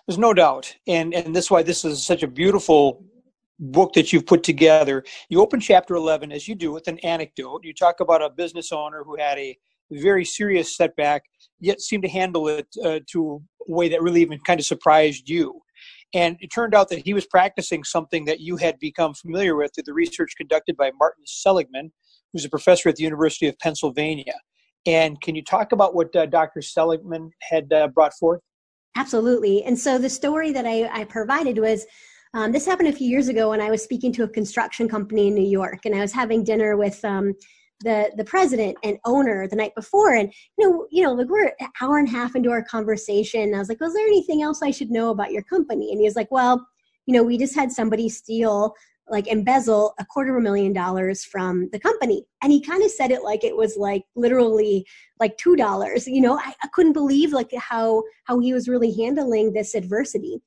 there's 0.08 0.18
no 0.18 0.34
doubt 0.34 0.74
and 0.88 1.14
and 1.14 1.36
this 1.36 1.46
is 1.46 1.52
why 1.52 1.62
this 1.62 1.84
is 1.84 2.06
such 2.06 2.24
a 2.24 2.28
beautiful 2.28 3.04
book 3.62 3.94
that 3.94 4.12
you've 4.12 4.26
put 4.26 4.44
together. 4.44 5.04
You 5.30 5.40
open 5.40 5.60
chapter 5.60 5.96
11, 5.96 6.32
as 6.32 6.48
you 6.48 6.56
do, 6.56 6.72
with 6.72 6.88
an 6.88 7.00
anecdote. 7.00 7.64
You 7.64 7.74
talk 7.74 8.00
about 8.00 8.22
a 8.22 8.30
business 8.30 8.72
owner 8.72 9.04
who 9.04 9.16
had 9.18 9.38
a 9.38 9.56
very 9.92 10.26
serious 10.26 10.76
setback, 10.76 11.24
yet 11.60 11.80
seemed 11.80 12.04
to 12.04 12.10
handle 12.10 12.48
it 12.48 12.68
uh, 12.84 13.00
to 13.12 13.42
way 13.68 13.90
that 13.90 14.02
really 14.02 14.22
even 14.22 14.40
kind 14.40 14.60
of 14.60 14.66
surprised 14.66 15.30
you. 15.30 15.62
And 16.14 16.38
it 16.42 16.48
turned 16.48 16.76
out 16.76 16.90
that 16.90 17.06
he 17.06 17.14
was 17.14 17.26
practicing 17.26 17.84
something 17.84 18.26
that 18.26 18.42
you 18.42 18.58
had 18.58 18.78
become 18.80 19.14
familiar 19.14 19.56
with 19.56 19.72
through 19.74 19.86
the 19.86 19.94
research 19.94 20.34
conducted 20.36 20.76
by 20.76 20.92
Martin 21.00 21.24
Seligman, 21.26 21.92
who's 22.34 22.46
a 22.46 22.50
professor 22.50 22.90
at 22.90 22.98
the 22.98 23.04
University 23.04 23.48
of 23.48 23.58
Pennsylvania. 23.60 24.34
And 24.86 25.22
can 25.22 25.36
you 25.36 25.44
talk 25.44 25.72
about 25.72 25.96
what 25.96 26.14
uh, 26.16 26.26
Dr. 26.26 26.62
Seligman 26.62 27.32
had 27.42 27.72
uh, 27.72 27.88
brought 27.88 28.14
forth? 28.16 28.42
Absolutely. 28.96 29.64
And 29.64 29.78
so 29.80 29.98
the 29.98 30.10
story 30.10 30.52
that 30.52 30.66
I, 30.66 30.90
I 30.92 31.04
provided 31.06 31.60
was 31.60 31.86
um, 32.34 32.52
this 32.52 32.66
happened 32.66 32.90
a 32.90 32.94
few 32.94 33.08
years 33.08 33.28
ago 33.28 33.50
when 33.50 33.62
I 33.62 33.70
was 33.70 33.84
speaking 33.84 34.12
to 34.14 34.24
a 34.24 34.28
construction 34.28 34.88
company 34.88 35.28
in 35.28 35.36
New 35.36 35.48
York, 35.48 35.80
and 35.86 35.94
I 35.94 36.00
was 36.00 36.14
having 36.14 36.44
dinner 36.44 36.78
with 36.78 37.04
um, 37.04 37.34
the 37.84 38.12
the 38.16 38.24
president 38.24 38.78
and 38.84 38.98
owner 39.06 39.48
the 39.48 39.56
night 39.56 39.76
before, 39.76 40.14
and 40.14 40.34
you 40.58 40.70
know, 40.70 40.88
you 40.92 41.04
know, 41.04 41.14
like 41.14 41.30
we're 41.30 41.54
an 41.60 41.68
hour 41.82 41.98
and 41.98 42.08
a 42.08 42.12
half 42.12 42.36
into 42.36 42.52
our 42.52 42.64
conversation. 42.64 43.54
I 43.54 43.60
was 43.60 43.70
like, 43.70 43.82
"Was 43.82 43.94
there 43.94 44.06
anything 44.06 44.42
else 44.42 44.62
I 44.62 44.72
should 44.72 44.92
know 44.92 45.10
about 45.10 45.32
your 45.32 45.44
company?" 45.44 45.92
And 45.92 46.00
he 46.00 46.06
was 46.06 46.16
like, 46.16 46.32
"Well, 46.32 46.66
you 47.06 47.14
know, 47.14 47.24
we 47.24 47.38
just 47.38 47.56
had 47.56 47.72
somebody 47.72 48.10
steal." 48.10 48.76
like 49.10 49.28
embezzle 49.28 49.94
a 50.00 50.06
quarter 50.06 50.32
of 50.32 50.38
a 50.38 50.42
million 50.42 50.72
dollars 50.72 51.26
from 51.26 51.68
the 51.74 51.80
company 51.80 52.24
and 52.42 52.52
he 52.52 52.62
kind 52.62 52.82
of 52.82 52.90
said 52.90 53.12
it 53.12 53.24
like 53.24 53.44
it 53.44 53.58
was 53.58 53.76
like 53.76 54.04
literally 54.16 54.86
like 55.20 55.36
two 55.38 55.56
dollars 55.56 56.08
you 56.08 56.22
know 56.22 56.38
I, 56.38 56.54
I, 56.64 56.68
couldn't 56.72 56.94
believe 56.94 57.34
like 57.34 57.52
how 57.58 58.04
how 58.26 58.40
he 58.40 58.54
was 58.54 58.70
really 58.70 58.94
handling 58.96 59.52
this 59.52 59.76
adversity 59.76 60.40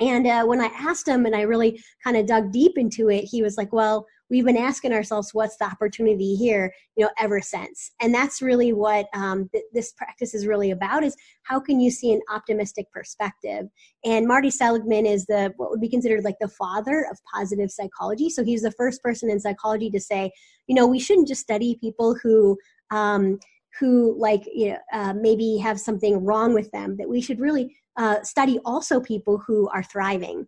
and 0.00 0.26
uh, 0.26 0.44
when 0.44 0.60
I 0.60 0.66
asked 0.66 1.08
him 1.08 1.26
and 1.26 1.34
I 1.34 1.42
really 1.42 1.82
kind 2.04 2.16
of 2.16 2.26
dug 2.26 2.52
deep 2.52 2.78
into 2.78 3.10
it, 3.10 3.24
he 3.24 3.42
was 3.42 3.56
like, 3.56 3.72
well, 3.72 4.06
we've 4.30 4.44
been 4.44 4.56
asking 4.56 4.92
ourselves, 4.92 5.30
what's 5.32 5.56
the 5.56 5.64
opportunity 5.64 6.34
here, 6.34 6.72
you 6.96 7.04
know, 7.04 7.10
ever 7.18 7.40
since. 7.40 7.92
And 8.00 8.14
that's 8.14 8.42
really 8.42 8.72
what 8.72 9.06
um, 9.14 9.48
th- 9.52 9.64
this 9.72 9.92
practice 9.92 10.34
is 10.34 10.46
really 10.46 10.70
about 10.70 11.04
is 11.04 11.16
how 11.44 11.60
can 11.60 11.80
you 11.80 11.90
see 11.90 12.12
an 12.12 12.20
optimistic 12.30 12.86
perspective? 12.92 13.66
And 14.04 14.26
Marty 14.26 14.50
Seligman 14.50 15.06
is 15.06 15.26
the, 15.26 15.52
what 15.56 15.70
would 15.70 15.80
be 15.80 15.88
considered 15.88 16.24
like 16.24 16.36
the 16.40 16.48
father 16.48 17.06
of 17.10 17.18
positive 17.34 17.70
psychology. 17.70 18.30
So 18.30 18.44
he's 18.44 18.62
the 18.62 18.72
first 18.72 19.02
person 19.02 19.30
in 19.30 19.40
psychology 19.40 19.90
to 19.90 20.00
say, 20.00 20.30
you 20.66 20.74
know, 20.74 20.86
we 20.86 20.98
shouldn't 20.98 21.28
just 21.28 21.42
study 21.42 21.78
people 21.80 22.16
who, 22.22 22.58
um, 22.90 23.38
who 23.78 24.18
like 24.18 24.42
you 24.52 24.70
know 24.70 24.78
uh, 24.92 25.12
maybe 25.12 25.56
have 25.56 25.78
something 25.78 26.24
wrong 26.24 26.54
with 26.54 26.70
them 26.72 26.96
that 26.96 27.08
we 27.08 27.20
should 27.20 27.38
really 27.38 27.76
uh, 27.96 28.22
study 28.22 28.58
also 28.64 29.00
people 29.00 29.42
who 29.46 29.68
are 29.68 29.82
thriving. 29.82 30.46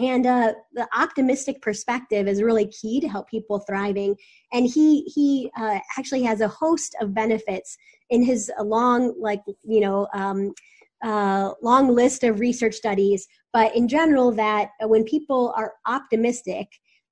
And 0.00 0.26
uh, 0.26 0.54
the 0.72 0.88
optimistic 0.96 1.60
perspective 1.60 2.26
is 2.26 2.42
really 2.42 2.66
key 2.68 3.00
to 3.00 3.08
help 3.08 3.28
people 3.28 3.58
thriving. 3.60 4.16
And 4.52 4.66
he 4.66 5.02
he 5.14 5.50
uh, 5.58 5.78
actually 5.98 6.22
has 6.22 6.40
a 6.40 6.48
host 6.48 6.96
of 7.02 7.12
benefits 7.12 7.76
in 8.08 8.22
his 8.22 8.50
long, 8.62 9.14
like 9.20 9.42
you 9.62 9.80
know, 9.80 10.08
um, 10.14 10.54
uh, 11.04 11.52
long 11.62 11.94
list 11.94 12.24
of 12.24 12.40
research 12.40 12.74
studies, 12.74 13.26
but 13.52 13.74
in 13.76 13.88
general, 13.88 14.32
that 14.32 14.70
when 14.82 15.04
people 15.04 15.52
are 15.56 15.74
optimistic, 15.86 16.68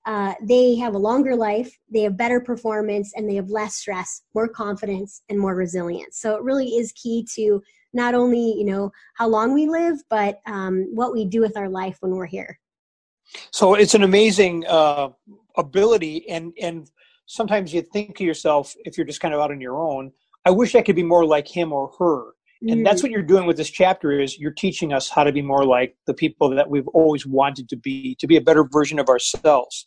uh, 0.07 0.33
they 0.43 0.75
have 0.77 0.95
a 0.95 0.99
longer 0.99 1.37
life, 1.37 1.79
they 1.93 2.01
have 2.01 2.17
better 2.17 2.41
performance, 2.41 3.13
and 3.15 3.29
they 3.29 3.35
have 3.35 3.51
less 3.51 3.75
stress, 3.75 4.23
more 4.35 4.49
confidence, 4.49 5.23
and 5.29 5.39
more 5.39 5.55
resilience. 5.55 6.19
So 6.21 6.37
it 6.37 6.43
really 6.43 6.69
is 6.69 6.93
key 6.93 7.27
to 7.35 7.63
not 7.93 8.15
only 8.15 8.55
you 8.57 8.65
know 8.65 8.93
how 9.15 9.29
long 9.29 9.53
we 9.53 9.69
live, 9.69 9.99
but 10.09 10.41
um, 10.47 10.89
what 10.95 11.13
we 11.13 11.27
do 11.27 11.43
with 11.43 11.55
our 11.59 11.69
life 11.69 11.99
when 12.01 12.13
we're 12.13 12.25
here. 12.25 12.59
So 13.51 13.75
it's 13.75 13.95
an 13.95 14.03
amazing 14.03 14.67
uh, 14.67 15.09
ability, 15.57 16.29
and 16.29 16.53
and 16.61 16.91
sometimes 17.27 17.73
you 17.73 17.83
think 17.83 18.17
to 18.17 18.25
yourself, 18.25 18.75
if 18.85 18.97
you're 18.97 19.07
just 19.07 19.21
kind 19.21 19.35
of 19.35 19.41
out 19.41 19.51
on 19.51 19.61
your 19.61 19.79
own, 19.79 20.13
I 20.45 20.51
wish 20.51 20.75
I 20.75 20.83
could 20.83 20.97
be 20.97 21.03
more 21.03 21.25
like 21.25 21.47
him 21.47 21.73
or 21.73 21.91
her. 21.99 22.33
And 22.63 22.85
that's 22.85 23.01
mm. 23.01 23.05
what 23.05 23.13
you're 23.13 23.23
doing 23.23 23.47
with 23.47 23.57
this 23.57 23.71
chapter 23.71 24.19
is 24.19 24.39
you're 24.39 24.51
teaching 24.51 24.93
us 24.93 25.09
how 25.09 25.23
to 25.23 25.31
be 25.31 25.43
more 25.43 25.65
like 25.65 25.97
the 26.07 26.15
people 26.15 26.51
that 26.51 26.69
we've 26.69 26.89
always 26.89 27.25
wanted 27.25 27.69
to 27.69 27.77
be, 27.77 28.17
to 28.19 28.27
be 28.27 28.37
a 28.37 28.41
better 28.41 28.65
version 28.65 28.99
of 28.99 29.09
ourselves. 29.09 29.87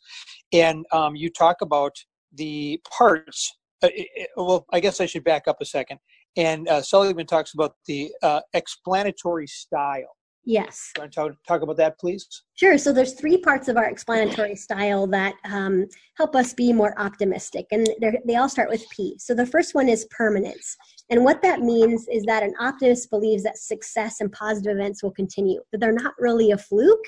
And 0.53 0.85
um, 0.93 1.15
you 1.15 1.29
talk 1.29 1.57
about 1.61 1.91
the 2.33 2.79
parts. 2.97 3.57
Uh, 3.83 3.89
well, 4.37 4.65
I 4.71 4.79
guess 4.79 5.01
I 5.01 5.05
should 5.05 5.25
back 5.25 5.49
up 5.49 5.57
a 5.59 5.65
second. 5.65 5.99
And 6.37 6.69
uh, 6.69 6.81
Seligman 6.81 7.25
talks 7.25 7.53
about 7.53 7.75
the 7.87 8.11
uh, 8.23 8.39
explanatory 8.53 9.47
style. 9.47 10.15
Yes. 10.43 10.91
Want 10.97 11.11
to 11.11 11.15
talk, 11.15 11.31
talk 11.47 11.61
about 11.61 11.77
that, 11.77 11.99
please? 11.99 12.27
Sure. 12.55 12.75
So 12.77 12.91
there's 12.91 13.13
three 13.13 13.37
parts 13.37 13.67
of 13.67 13.77
our 13.77 13.85
explanatory 13.85 14.55
style 14.55 15.05
that 15.07 15.35
um, 15.45 15.85
help 16.17 16.35
us 16.35 16.51
be 16.53 16.73
more 16.73 16.99
optimistic, 16.99 17.67
and 17.71 17.87
they 18.25 18.35
all 18.35 18.49
start 18.49 18.69
with 18.69 18.83
P. 18.89 19.15
So 19.19 19.35
the 19.35 19.45
first 19.45 19.75
one 19.75 19.87
is 19.87 20.07
permanence, 20.09 20.75
and 21.11 21.23
what 21.23 21.43
that 21.43 21.61
means 21.61 22.07
is 22.07 22.23
that 22.23 22.41
an 22.41 22.53
optimist 22.59 23.11
believes 23.11 23.43
that 23.43 23.57
success 23.57 24.19
and 24.19 24.31
positive 24.31 24.75
events 24.75 25.03
will 25.03 25.11
continue, 25.11 25.61
that 25.71 25.79
they're 25.79 25.91
not 25.91 26.15
really 26.17 26.49
a 26.49 26.57
fluke, 26.57 27.05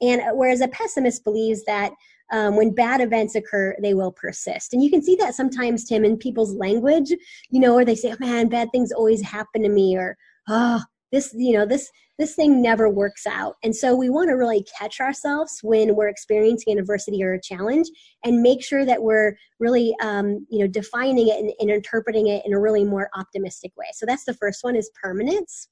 and 0.00 0.22
uh, 0.22 0.32
whereas 0.32 0.62
a 0.62 0.68
pessimist 0.68 1.22
believes 1.22 1.64
that 1.64 1.92
um, 2.32 2.56
when 2.56 2.74
bad 2.74 3.02
events 3.02 3.34
occur, 3.34 3.76
they 3.82 3.92
will 3.92 4.12
persist. 4.12 4.72
And 4.72 4.82
you 4.82 4.88
can 4.88 5.02
see 5.02 5.16
that 5.16 5.34
sometimes, 5.34 5.84
Tim, 5.84 6.04
in 6.04 6.16
people's 6.16 6.54
language, 6.54 7.10
you 7.50 7.60
know, 7.60 7.74
where 7.74 7.84
they 7.84 7.96
say, 7.96 8.12
oh, 8.12 8.16
man, 8.20 8.48
bad 8.48 8.68
things 8.72 8.92
always 8.92 9.20
happen 9.20 9.62
to 9.62 9.68
me, 9.68 9.96
or, 9.96 10.16
oh, 10.48 10.82
this, 11.12 11.34
you 11.36 11.52
know, 11.52 11.66
this 11.66 11.90
this 12.20 12.34
thing 12.34 12.60
never 12.60 12.90
works 12.90 13.26
out. 13.26 13.56
And 13.64 13.74
so 13.74 13.96
we 13.96 14.10
want 14.10 14.28
to 14.28 14.34
really 14.34 14.64
catch 14.78 15.00
ourselves 15.00 15.58
when 15.62 15.96
we're 15.96 16.08
experiencing 16.08 16.78
adversity 16.78 17.24
or 17.24 17.32
a 17.32 17.40
challenge 17.40 17.88
and 18.24 18.42
make 18.42 18.62
sure 18.62 18.84
that 18.84 19.02
we're 19.02 19.36
really, 19.58 19.94
um, 20.02 20.46
you 20.50 20.58
know, 20.58 20.66
defining 20.66 21.28
it 21.28 21.38
and, 21.38 21.50
and, 21.58 21.70
interpreting 21.70 22.26
it 22.26 22.44
in 22.44 22.52
a 22.52 22.60
really 22.60 22.84
more 22.84 23.08
optimistic 23.16 23.72
way. 23.76 23.86
So 23.94 24.04
that's 24.04 24.24
the 24.24 24.34
first 24.34 24.62
one 24.62 24.76
is 24.76 24.90
permanence. 25.02 25.68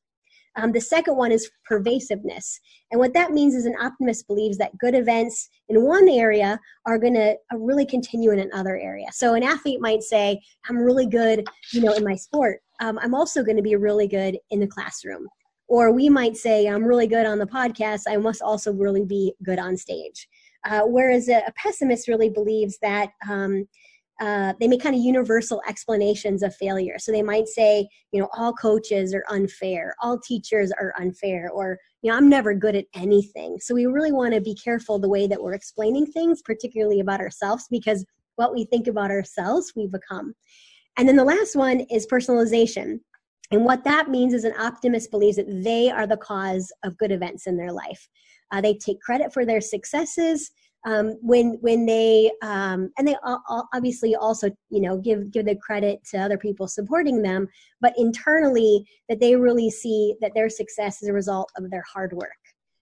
Um, 0.56 0.72
the 0.72 0.80
second 0.80 1.16
one 1.16 1.32
is 1.32 1.50
pervasiveness. 1.66 2.60
And 2.90 2.98
what 2.98 3.12
that 3.12 3.32
means 3.32 3.54
is 3.54 3.66
an 3.66 3.76
optimist 3.80 4.26
believes 4.26 4.56
that 4.58 4.76
good 4.78 4.94
events 4.94 5.50
in 5.68 5.84
one 5.84 6.08
area 6.08 6.58
are 6.86 6.98
going 6.98 7.14
to 7.14 7.36
uh, 7.52 7.58
really 7.58 7.84
continue 7.84 8.30
in 8.30 8.38
another 8.38 8.78
area. 8.78 9.06
So 9.12 9.34
an 9.34 9.42
athlete 9.42 9.80
might 9.80 10.02
say, 10.02 10.40
I'm 10.68 10.78
really 10.78 11.06
good, 11.06 11.44
you 11.72 11.82
know, 11.82 11.92
in 11.92 12.04
my 12.04 12.16
sport. 12.16 12.60
Um, 12.80 12.98
I'm 13.00 13.14
also 13.14 13.44
going 13.44 13.56
to 13.56 13.62
be 13.62 13.76
really 13.76 14.08
good 14.08 14.38
in 14.50 14.60
the 14.60 14.66
classroom. 14.66 15.28
Or 15.68 15.92
we 15.92 16.08
might 16.08 16.36
say, 16.36 16.66
I'm 16.66 16.84
really 16.84 17.06
good 17.06 17.26
on 17.26 17.38
the 17.38 17.46
podcast, 17.46 18.02
I 18.08 18.16
must 18.16 18.42
also 18.42 18.72
really 18.72 19.04
be 19.04 19.34
good 19.42 19.58
on 19.58 19.76
stage. 19.76 20.26
Uh, 20.64 20.82
whereas 20.84 21.28
a, 21.28 21.42
a, 21.46 21.52
pessimist 21.52 22.08
really 22.08 22.30
believes 22.30 22.78
that 22.82 23.10
um, 23.28 23.66
uh, 24.20 24.52
they 24.58 24.66
make 24.66 24.82
kind 24.82 24.96
of 24.96 25.00
universal 25.00 25.62
explanations 25.68 26.42
of 26.42 26.54
failure. 26.56 26.98
So 26.98 27.12
they 27.12 27.22
might 27.22 27.46
say, 27.46 27.88
you 28.10 28.20
know, 28.20 28.28
all 28.36 28.52
coaches 28.52 29.14
are 29.14 29.24
unfair, 29.30 29.94
all 30.02 30.18
teachers 30.18 30.72
are 30.72 30.92
unfair, 30.98 31.50
or, 31.54 31.78
you 32.02 32.10
know, 32.10 32.16
I'm 32.16 32.28
never 32.28 32.54
good 32.54 32.74
at 32.74 32.86
anything. 32.94 33.58
So 33.60 33.74
we 33.74 33.86
really 33.86 34.10
want 34.10 34.34
to 34.34 34.40
be 34.40 34.56
careful 34.56 34.98
the 34.98 35.08
way 35.08 35.28
that 35.28 35.40
we're 35.40 35.54
explaining 35.54 36.06
things, 36.06 36.42
particularly 36.42 36.98
about 36.98 37.20
ourselves, 37.20 37.66
because 37.70 38.04
what 38.34 38.52
we 38.52 38.64
think 38.64 38.88
about 38.88 39.10
ourselves, 39.10 39.72
we 39.76 39.86
become. 39.86 40.34
And 40.96 41.08
then 41.08 41.16
the 41.16 41.24
last 41.24 41.54
one 41.54 41.80
is 41.90 42.06
personalization. 42.06 42.98
And 43.50 43.64
what 43.64 43.84
that 43.84 44.10
means 44.10 44.34
is 44.34 44.44
an 44.44 44.58
optimist 44.58 45.10
believes 45.10 45.36
that 45.36 45.62
they 45.64 45.90
are 45.90 46.06
the 46.06 46.16
cause 46.16 46.70
of 46.84 46.98
good 46.98 47.12
events 47.12 47.46
in 47.46 47.56
their 47.56 47.72
life. 47.72 48.08
Uh, 48.50 48.60
they 48.60 48.74
take 48.74 49.00
credit 49.00 49.32
for 49.32 49.44
their 49.44 49.60
successes 49.60 50.50
um, 50.86 51.18
when 51.22 51.58
when 51.60 51.86
they 51.86 52.30
um, 52.42 52.90
and 52.98 53.08
they 53.08 53.16
obviously 53.74 54.14
also 54.14 54.48
you 54.70 54.80
know 54.80 54.96
give 54.96 55.30
give 55.32 55.46
the 55.46 55.56
credit 55.56 56.00
to 56.10 56.18
other 56.18 56.38
people 56.38 56.68
supporting 56.68 57.22
them, 57.22 57.48
but 57.80 57.94
internally 57.96 58.84
that 59.08 59.20
they 59.20 59.34
really 59.34 59.70
see 59.70 60.14
that 60.20 60.32
their 60.34 60.48
success 60.48 61.02
is 61.02 61.08
a 61.08 61.12
result 61.12 61.50
of 61.56 61.70
their 61.70 61.84
hard 61.92 62.12
work. 62.12 62.30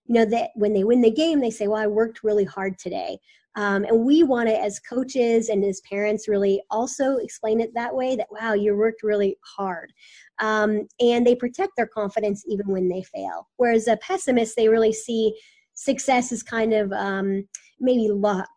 You 0.06 0.14
know 0.14 0.24
that 0.26 0.50
when 0.54 0.72
they 0.72 0.84
win 0.84 1.00
the 1.00 1.10
game, 1.10 1.40
they 1.40 1.50
say, 1.50 1.68
"Well, 1.68 1.82
I 1.82 1.86
worked 1.86 2.22
really 2.22 2.44
hard 2.44 2.78
today." 2.78 3.18
Um, 3.56 3.84
and 3.84 4.04
we 4.04 4.22
want 4.22 4.48
to, 4.48 4.60
as 4.60 4.78
coaches 4.78 5.48
and 5.48 5.64
as 5.64 5.80
parents, 5.80 6.28
really 6.28 6.62
also 6.70 7.16
explain 7.16 7.60
it 7.60 7.72
that 7.74 7.94
way 7.94 8.14
that, 8.14 8.28
wow, 8.30 8.52
you 8.52 8.76
worked 8.76 9.02
really 9.02 9.36
hard. 9.42 9.92
Um, 10.38 10.86
and 11.00 11.26
they 11.26 11.34
protect 11.34 11.72
their 11.76 11.86
confidence 11.86 12.44
even 12.46 12.68
when 12.68 12.88
they 12.88 13.02
fail. 13.02 13.48
Whereas 13.56 13.88
a 13.88 13.96
pessimist, 13.96 14.56
they 14.56 14.68
really 14.68 14.92
see 14.92 15.34
success 15.72 16.32
as 16.32 16.42
kind 16.42 16.74
of 16.74 16.92
um, 16.92 17.48
maybe 17.80 18.08
luck 18.08 18.48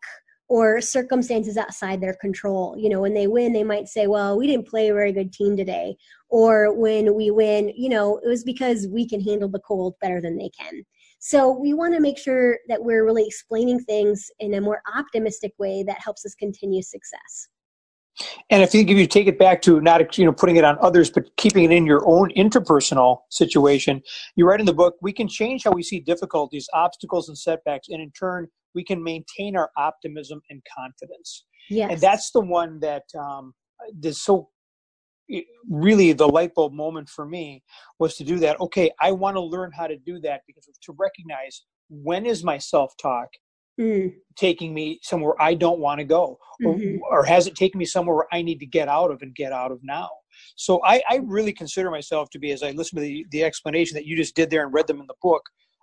or 0.48 0.80
circumstances 0.80 1.56
outside 1.56 2.00
their 2.00 2.16
control. 2.20 2.74
You 2.76 2.88
know, 2.88 3.00
when 3.00 3.14
they 3.14 3.28
win, 3.28 3.52
they 3.52 3.62
might 3.62 3.86
say, 3.86 4.08
well, 4.08 4.36
we 4.36 4.48
didn't 4.48 4.68
play 4.68 4.88
a 4.88 4.94
very 4.94 5.12
good 5.12 5.32
team 5.32 5.56
today. 5.56 5.96
Or 6.28 6.74
when 6.74 7.14
we 7.14 7.30
win, 7.30 7.72
you 7.76 7.88
know, 7.88 8.18
it 8.18 8.28
was 8.28 8.42
because 8.42 8.88
we 8.88 9.08
can 9.08 9.20
handle 9.20 9.48
the 9.48 9.60
cold 9.60 9.94
better 10.00 10.20
than 10.20 10.36
they 10.36 10.50
can. 10.50 10.84
So 11.20 11.50
we 11.50 11.74
want 11.74 11.94
to 11.94 12.00
make 12.00 12.18
sure 12.18 12.58
that 12.68 12.82
we're 12.82 13.04
really 13.04 13.26
explaining 13.26 13.80
things 13.80 14.30
in 14.40 14.54
a 14.54 14.60
more 14.60 14.82
optimistic 14.96 15.52
way 15.58 15.84
that 15.86 15.98
helps 16.02 16.24
us 16.24 16.34
continue 16.34 16.82
success. 16.82 17.48
And 18.48 18.62
if 18.62 18.74
you, 18.74 18.80
if 18.80 18.88
you 18.88 19.06
take 19.06 19.26
it 19.26 19.38
back 19.38 19.62
to 19.62 19.80
not 19.80 20.18
you 20.18 20.24
know 20.24 20.32
putting 20.32 20.56
it 20.56 20.64
on 20.64 20.78
others, 20.80 21.10
but 21.10 21.24
keeping 21.36 21.64
it 21.64 21.72
in 21.72 21.86
your 21.86 22.06
own 22.06 22.30
interpersonal 22.36 23.18
situation, 23.30 24.02
you 24.34 24.46
write 24.46 24.60
in 24.60 24.66
the 24.66 24.74
book, 24.74 24.96
we 25.02 25.12
can 25.12 25.28
change 25.28 25.64
how 25.64 25.72
we 25.72 25.82
see 25.82 26.00
difficulties, 26.00 26.68
obstacles, 26.72 27.28
and 27.28 27.38
setbacks, 27.38 27.88
and 27.88 28.02
in 28.02 28.10
turn, 28.12 28.48
we 28.74 28.82
can 28.82 29.02
maintain 29.02 29.56
our 29.56 29.70
optimism 29.76 30.40
and 30.50 30.62
confidence. 30.76 31.44
Yes. 31.68 31.92
And 31.92 32.00
that's 32.00 32.30
the 32.30 32.40
one 32.40 32.80
that 32.80 33.04
um, 33.18 33.54
is 34.02 34.20
so 34.22 34.48
really 35.68 36.12
the 36.12 36.28
light 36.28 36.54
bulb 36.54 36.72
moment 36.72 37.08
for 37.08 37.26
me 37.26 37.62
was 37.98 38.16
to 38.16 38.24
do 38.24 38.38
that. 38.38 38.60
Okay, 38.60 38.90
I 39.00 39.12
want 39.12 39.36
to 39.36 39.40
learn 39.40 39.70
how 39.72 39.86
to 39.86 39.96
do 39.96 40.20
that 40.20 40.42
because 40.46 40.68
to 40.82 40.92
recognize 40.98 41.62
when 41.88 42.26
is 42.26 42.44
my 42.44 42.58
self 42.58 42.96
talk 42.96 43.28
mm. 43.78 44.12
taking 44.36 44.72
me 44.74 44.98
somewhere 45.02 45.34
I 45.40 45.54
don't 45.54 45.80
want 45.80 45.98
to 45.98 46.04
go, 46.04 46.38
mm-hmm. 46.62 46.98
or, 47.02 47.20
or, 47.20 47.24
has 47.24 47.46
it 47.46 47.54
taken 47.54 47.78
me 47.78 47.84
somewhere 47.84 48.16
where 48.16 48.26
I 48.32 48.42
need 48.42 48.60
to 48.60 48.66
get 48.66 48.88
out 48.88 49.10
of 49.10 49.22
and 49.22 49.34
get 49.34 49.52
out 49.52 49.72
of 49.72 49.80
now? 49.82 50.08
So 50.56 50.80
I, 50.84 51.02
I 51.08 51.20
really 51.24 51.52
consider 51.52 51.90
myself 51.90 52.30
to 52.30 52.38
be, 52.38 52.52
as 52.52 52.62
I 52.62 52.70
listen 52.70 52.96
to 52.96 53.02
the, 53.02 53.26
the 53.30 53.44
explanation 53.44 53.94
that 53.94 54.06
you 54.06 54.16
just 54.16 54.36
did 54.36 54.50
there 54.50 54.64
and 54.64 54.72
read 54.72 54.86
them 54.86 55.00
in 55.00 55.06
the 55.06 55.14
book, 55.22 55.42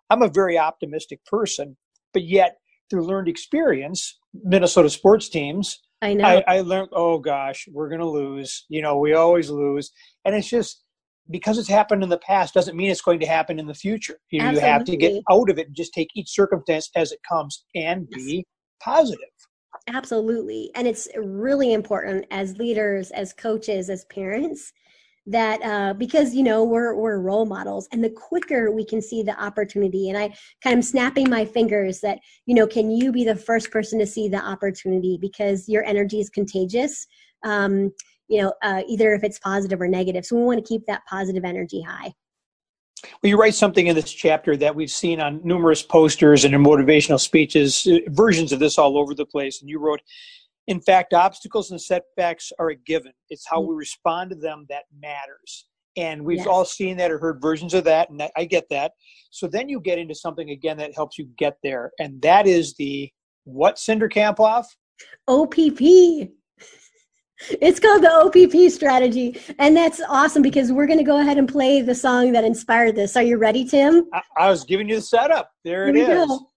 I'm 0.09 0.21
a 0.21 0.29
very 0.29 0.57
optimistic 0.57 1.23
person, 1.25 1.75
but 2.13 2.23
yet 2.23 2.57
through 2.89 3.05
learned 3.05 3.27
experience, 3.27 4.19
Minnesota 4.33 4.89
sports 4.89 5.29
teams, 5.29 5.81
I 6.01 6.13
know. 6.13 6.25
I, 6.25 6.43
I 6.47 6.61
learned, 6.61 6.89
oh 6.93 7.19
gosh, 7.19 7.67
we're 7.71 7.89
going 7.89 8.01
to 8.01 8.09
lose. 8.09 8.65
You 8.69 8.81
know, 8.81 8.99
we 8.99 9.13
always 9.13 9.49
lose. 9.49 9.91
And 10.25 10.35
it's 10.35 10.49
just 10.49 10.83
because 11.29 11.57
it's 11.57 11.67
happened 11.67 12.03
in 12.03 12.09
the 12.09 12.19
past 12.19 12.53
doesn't 12.53 12.77
mean 12.77 12.91
it's 12.91 13.01
going 13.01 13.19
to 13.19 13.25
happen 13.25 13.59
in 13.59 13.65
the 13.65 13.73
future. 13.73 14.19
You, 14.29 14.43
know, 14.43 14.51
you 14.51 14.59
have 14.59 14.85
to 14.85 14.95
get 14.95 15.21
out 15.29 15.49
of 15.49 15.57
it 15.57 15.67
and 15.67 15.75
just 15.75 15.93
take 15.93 16.09
each 16.15 16.29
circumstance 16.29 16.89
as 16.95 17.11
it 17.11 17.19
comes 17.27 17.65
and 17.75 18.07
be 18.09 18.45
positive. 18.81 19.19
Absolutely. 19.87 20.69
And 20.75 20.87
it's 20.87 21.07
really 21.17 21.73
important 21.73 22.25
as 22.31 22.57
leaders, 22.57 23.11
as 23.11 23.33
coaches, 23.33 23.89
as 23.89 24.05
parents 24.05 24.71
that 25.27 25.61
uh, 25.61 25.93
because 25.93 26.33
you 26.33 26.41
know 26.41 26.63
we're 26.63 26.95
we're 26.95 27.19
role 27.19 27.45
models 27.45 27.87
and 27.91 28.03
the 28.03 28.09
quicker 28.09 28.71
we 28.71 28.85
can 28.85 29.01
see 29.01 29.21
the 29.21 29.39
opportunity 29.43 30.09
and 30.09 30.17
i 30.17 30.33
kind 30.63 30.79
of 30.79 30.85
snapping 30.85 31.29
my 31.29 31.43
fingers 31.43 31.99
that 31.99 32.19
you 32.45 32.55
know 32.55 32.65
can 32.65 32.89
you 32.89 33.11
be 33.11 33.25
the 33.25 33.35
first 33.35 33.69
person 33.69 33.99
to 33.99 34.07
see 34.07 34.29
the 34.29 34.37
opportunity 34.37 35.17
because 35.19 35.67
your 35.67 35.83
energy 35.83 36.19
is 36.19 36.29
contagious 36.29 37.05
um, 37.43 37.91
you 38.29 38.41
know 38.41 38.53
uh, 38.63 38.81
either 38.87 39.13
if 39.13 39.23
it's 39.23 39.39
positive 39.39 39.81
or 39.81 39.87
negative 39.87 40.25
so 40.25 40.35
we 40.35 40.43
want 40.43 40.63
to 40.63 40.67
keep 40.67 40.85
that 40.87 41.01
positive 41.09 41.43
energy 41.43 41.81
high 41.81 42.11
well, 43.21 43.29
you 43.29 43.37
write 43.37 43.53
something 43.53 43.87
in 43.87 43.95
this 43.95 44.11
chapter 44.11 44.57
that 44.57 44.75
we've 44.75 44.89
seen 44.89 45.21
on 45.21 45.39
numerous 45.43 45.83
posters 45.83 46.45
and 46.45 46.55
in 46.55 46.63
motivational 46.63 47.19
speeches, 47.19 47.85
uh, 47.85 47.99
versions 48.07 48.51
of 48.51 48.57
this 48.57 48.79
all 48.79 48.97
over 48.97 49.13
the 49.13 49.25
place. 49.25 49.61
And 49.61 49.69
you 49.69 49.79
wrote, 49.79 50.01
in 50.67 50.81
fact, 50.81 51.13
obstacles 51.13 51.71
and 51.71 51.81
setbacks 51.81 52.51
are 52.59 52.69
a 52.69 52.75
given. 52.75 53.13
It's 53.29 53.45
how 53.47 53.61
we 53.61 53.75
respond 53.75 54.31
to 54.31 54.35
them 54.35 54.65
that 54.69 54.83
matters. 55.01 55.67
And 55.95 56.23
we've 56.23 56.39
yes. 56.39 56.47
all 56.47 56.65
seen 56.65 56.97
that 56.97 57.09
or 57.09 57.17
heard 57.17 57.41
versions 57.41 57.73
of 57.73 57.83
that, 57.85 58.11
and 58.11 58.21
I 58.35 58.45
get 58.45 58.65
that. 58.69 58.91
So 59.31 59.47
then 59.47 59.67
you 59.67 59.79
get 59.79 59.97
into 59.97 60.13
something 60.13 60.51
again 60.51 60.77
that 60.77 60.93
helps 60.93 61.17
you 61.17 61.27
get 61.37 61.57
there, 61.63 61.91
and 61.99 62.21
that 62.21 62.45
is 62.45 62.75
the 62.75 63.09
what, 63.45 63.77
Cindra 63.77 64.11
Kamphoff? 64.11 64.65
OPP. 65.27 66.29
It's 67.61 67.79
called 67.79 68.03
the 68.03 68.11
OPP 68.11 68.71
strategy. 68.71 69.39
And 69.59 69.77
that's 69.77 70.01
awesome 70.09 70.41
because 70.41 70.71
we're 70.71 70.87
going 70.87 70.97
to 70.97 71.05
go 71.05 71.19
ahead 71.19 71.37
and 71.37 71.47
play 71.47 71.81
the 71.81 71.93
song 71.95 72.31
that 72.31 72.43
inspired 72.43 72.95
this. 72.95 73.15
Are 73.15 73.23
you 73.23 73.37
ready, 73.37 73.63
Tim? 73.63 74.07
I, 74.11 74.21
I 74.37 74.49
was 74.49 74.63
giving 74.63 74.89
you 74.89 74.95
the 74.95 75.01
setup. 75.01 75.51
There, 75.63 75.93
there 75.93 75.95
it 75.95 76.09
is. 76.09 76.27
Go. 76.27 76.49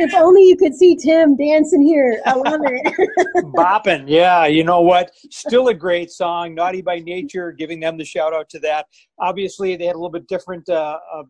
If 0.00 0.14
only 0.14 0.46
you 0.46 0.56
could 0.56 0.74
see 0.74 0.96
Tim 0.96 1.36
dancing 1.36 1.82
here. 1.82 2.20
I 2.26 2.34
love 2.34 2.60
it. 2.64 3.44
Bopping. 3.54 4.04
Yeah. 4.06 4.46
You 4.46 4.64
know 4.64 4.80
what? 4.80 5.12
Still 5.30 5.68
a 5.68 5.74
great 5.74 6.10
song. 6.10 6.54
Naughty 6.54 6.82
by 6.82 7.00
Nature, 7.00 7.52
giving 7.52 7.80
them 7.80 7.96
the 7.96 8.04
shout 8.04 8.34
out 8.34 8.48
to 8.50 8.58
that. 8.60 8.86
Obviously, 9.18 9.76
they 9.76 9.86
had 9.86 9.94
a 9.94 9.98
little 9.98 10.10
bit 10.10 10.26
different. 10.28 10.68
Uh, 10.68 10.98
uh, 11.12 11.22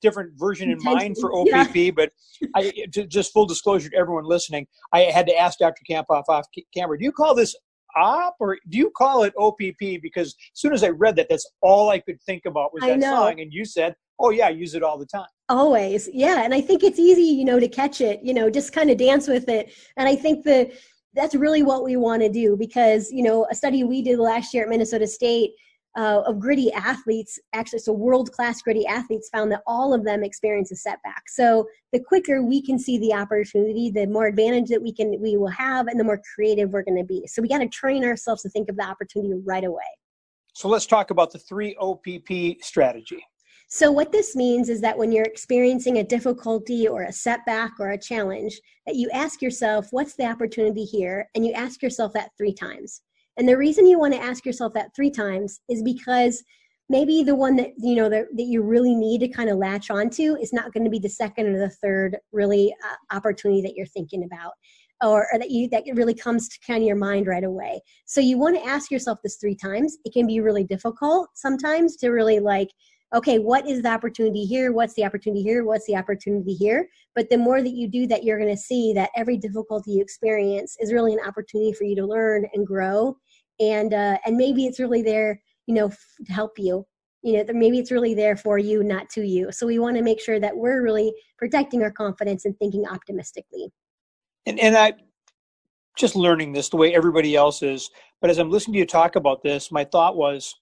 different 0.00 0.32
version 0.36 0.68
in 0.68 0.78
mind 0.82 1.16
for 1.16 1.32
OPP, 1.32 1.76
yeah. 1.76 1.90
but 1.92 2.10
I, 2.56 2.72
just 2.90 3.32
full 3.32 3.46
disclosure 3.46 3.88
to 3.88 3.96
everyone 3.96 4.24
listening, 4.24 4.66
I 4.92 5.02
had 5.02 5.26
to 5.28 5.36
ask 5.38 5.60
Dr. 5.60 5.80
Kamphoff 5.88 6.24
off 6.28 6.44
camera, 6.74 6.98
do 6.98 7.04
you 7.04 7.12
call 7.12 7.36
this 7.36 7.54
op 7.96 8.34
or 8.40 8.58
do 8.68 8.78
you 8.78 8.90
call 8.96 9.22
it 9.22 9.32
OPP? 9.38 10.02
Because 10.02 10.28
as 10.28 10.34
soon 10.54 10.72
as 10.72 10.82
I 10.82 10.88
read 10.88 11.16
that, 11.16 11.28
that's 11.30 11.48
all 11.60 11.88
I 11.88 12.00
could 12.00 12.20
think 12.22 12.46
about 12.46 12.74
was 12.74 12.82
that 12.82 13.00
song. 13.00 13.40
And 13.40 13.52
you 13.52 13.64
said, 13.64 13.94
oh 14.18 14.30
yeah, 14.30 14.46
I 14.46 14.50
use 14.50 14.74
it 14.74 14.82
all 14.82 14.98
the 14.98 15.06
time. 15.06 15.26
Always. 15.52 16.08
Yeah. 16.14 16.44
And 16.44 16.54
I 16.54 16.62
think 16.62 16.82
it's 16.82 16.98
easy, 16.98 17.24
you 17.24 17.44
know, 17.44 17.60
to 17.60 17.68
catch 17.68 18.00
it, 18.00 18.20
you 18.22 18.32
know, 18.32 18.48
just 18.48 18.72
kind 18.72 18.88
of 18.88 18.96
dance 18.96 19.28
with 19.28 19.50
it. 19.50 19.70
And 19.98 20.08
I 20.08 20.16
think 20.16 20.44
the, 20.44 20.72
that's 21.12 21.34
really 21.34 21.62
what 21.62 21.84
we 21.84 21.96
want 21.96 22.22
to 22.22 22.30
do 22.30 22.56
because, 22.56 23.12
you 23.12 23.22
know, 23.22 23.46
a 23.50 23.54
study 23.54 23.84
we 23.84 24.00
did 24.00 24.18
last 24.18 24.54
year 24.54 24.62
at 24.62 24.70
Minnesota 24.70 25.06
State 25.06 25.50
uh, 25.94 26.22
of 26.24 26.40
gritty 26.40 26.72
athletes, 26.72 27.38
actually, 27.52 27.80
so 27.80 27.92
world 27.92 28.32
class 28.32 28.62
gritty 28.62 28.86
athletes 28.86 29.28
found 29.28 29.52
that 29.52 29.60
all 29.66 29.92
of 29.92 30.06
them 30.06 30.24
experience 30.24 30.72
a 30.72 30.76
setback. 30.76 31.24
So 31.28 31.68
the 31.92 32.00
quicker 32.00 32.42
we 32.42 32.62
can 32.62 32.78
see 32.78 32.96
the 32.96 33.12
opportunity, 33.12 33.90
the 33.90 34.06
more 34.06 34.24
advantage 34.24 34.70
that 34.70 34.82
we 34.82 34.90
can 34.90 35.20
we 35.20 35.36
will 35.36 35.48
have, 35.48 35.86
and 35.86 36.00
the 36.00 36.04
more 36.04 36.22
creative 36.34 36.72
we're 36.72 36.82
going 36.82 36.96
to 36.96 37.04
be. 37.04 37.26
So 37.26 37.42
we 37.42 37.48
got 37.48 37.58
to 37.58 37.68
train 37.68 38.04
ourselves 38.06 38.40
to 38.40 38.48
think 38.48 38.70
of 38.70 38.76
the 38.78 38.84
opportunity 38.84 39.34
right 39.44 39.64
away. 39.64 39.82
So 40.54 40.66
let's 40.68 40.86
talk 40.86 41.10
about 41.10 41.30
the 41.30 41.38
three 41.38 41.76
OPP 41.78 42.62
strategy. 42.62 43.22
So, 43.74 43.90
what 43.90 44.12
this 44.12 44.36
means 44.36 44.68
is 44.68 44.82
that 44.82 44.98
when 44.98 45.12
you're 45.12 45.24
experiencing 45.24 45.96
a 45.96 46.04
difficulty 46.04 46.86
or 46.86 47.04
a 47.04 47.12
setback 47.12 47.72
or 47.80 47.92
a 47.92 47.98
challenge, 47.98 48.60
that 48.84 48.96
you 48.96 49.08
ask 49.14 49.40
yourself, 49.40 49.86
what's 49.92 50.14
the 50.14 50.26
opportunity 50.26 50.84
here? 50.84 51.30
And 51.34 51.46
you 51.46 51.54
ask 51.54 51.82
yourself 51.82 52.12
that 52.12 52.32
three 52.36 52.52
times. 52.52 53.00
And 53.38 53.48
the 53.48 53.56
reason 53.56 53.86
you 53.86 53.98
want 53.98 54.12
to 54.12 54.22
ask 54.22 54.44
yourself 54.44 54.74
that 54.74 54.94
three 54.94 55.10
times 55.10 55.60
is 55.70 55.82
because 55.82 56.44
maybe 56.90 57.22
the 57.22 57.34
one 57.34 57.56
that 57.56 57.70
you 57.78 57.94
know 57.94 58.10
that, 58.10 58.26
that 58.36 58.42
you 58.42 58.60
really 58.60 58.94
need 58.94 59.20
to 59.20 59.28
kind 59.28 59.48
of 59.48 59.56
latch 59.56 59.90
onto 59.90 60.36
is 60.36 60.52
not 60.52 60.74
going 60.74 60.84
to 60.84 60.90
be 60.90 60.98
the 60.98 61.08
second 61.08 61.46
or 61.46 61.58
the 61.58 61.70
third 61.70 62.18
really 62.30 62.74
uh, 62.84 63.16
opportunity 63.16 63.62
that 63.62 63.74
you're 63.74 63.86
thinking 63.86 64.24
about 64.24 64.52
or, 65.02 65.26
or, 65.32 65.38
that 65.38 65.50
you 65.50 65.68
that 65.70 65.84
really 65.94 66.14
comes 66.14 66.46
to 66.50 66.58
kind 66.66 66.82
of 66.82 66.86
your 66.86 66.96
mind 66.96 67.26
right 67.26 67.44
away 67.44 67.80
so 68.04 68.20
you 68.20 68.36
want 68.36 68.54
to 68.54 68.66
ask 68.66 68.90
yourself 68.90 69.18
this 69.24 69.36
three 69.36 69.56
times 69.56 69.96
it 70.04 70.12
can 70.12 70.26
be 70.26 70.40
really 70.40 70.64
difficult 70.64 71.30
sometimes 71.34 71.96
to 71.96 72.10
really 72.10 72.38
like 72.38 72.68
okay, 73.14 73.38
what 73.38 73.68
is 73.68 73.82
the 73.82 73.88
opportunity 73.88 74.44
here? 74.44 74.72
What's 74.72 74.94
the 74.94 75.04
opportunity 75.04 75.42
here? 75.42 75.64
What's 75.64 75.86
the 75.86 75.96
opportunity 75.96 76.54
here? 76.54 76.88
But 77.14 77.28
the 77.28 77.38
more 77.38 77.62
that 77.62 77.72
you 77.72 77.88
do 77.88 78.06
that, 78.06 78.24
you're 78.24 78.38
going 78.38 78.54
to 78.54 78.60
see 78.60 78.92
that 78.94 79.10
every 79.16 79.36
difficulty 79.36 79.92
you 79.92 80.02
experience 80.02 80.76
is 80.80 80.92
really 80.92 81.12
an 81.12 81.20
opportunity 81.26 81.72
for 81.72 81.84
you 81.84 81.94
to 81.96 82.06
learn 82.06 82.46
and 82.54 82.66
grow. 82.66 83.16
And, 83.60 83.92
uh, 83.92 84.18
and 84.24 84.36
maybe 84.36 84.66
it's 84.66 84.80
really 84.80 85.02
there, 85.02 85.42
you 85.66 85.74
know, 85.74 85.90
to 86.24 86.32
help 86.32 86.52
you. 86.58 86.86
You 87.22 87.44
know, 87.44 87.52
maybe 87.52 87.78
it's 87.78 87.92
really 87.92 88.14
there 88.14 88.36
for 88.36 88.58
you, 88.58 88.82
not 88.82 89.08
to 89.10 89.22
you. 89.24 89.52
So 89.52 89.66
we 89.66 89.78
want 89.78 89.96
to 89.96 90.02
make 90.02 90.20
sure 90.20 90.40
that 90.40 90.56
we're 90.56 90.82
really 90.82 91.12
protecting 91.38 91.82
our 91.82 91.92
confidence 91.92 92.46
and 92.46 92.58
thinking 92.58 92.84
optimistically. 92.86 93.70
And, 94.46 94.58
and 94.58 94.76
I, 94.76 94.94
just 95.96 96.16
learning 96.16 96.52
this 96.52 96.70
the 96.70 96.76
way 96.76 96.94
everybody 96.94 97.36
else 97.36 97.62
is. 97.62 97.90
But 98.20 98.30
as 98.30 98.38
I'm 98.38 98.50
listening 98.50 98.74
to 98.74 98.78
you 98.80 98.86
talk 98.86 99.16
about 99.16 99.42
this, 99.42 99.70
my 99.70 99.84
thought 99.84 100.16
was, 100.16 100.54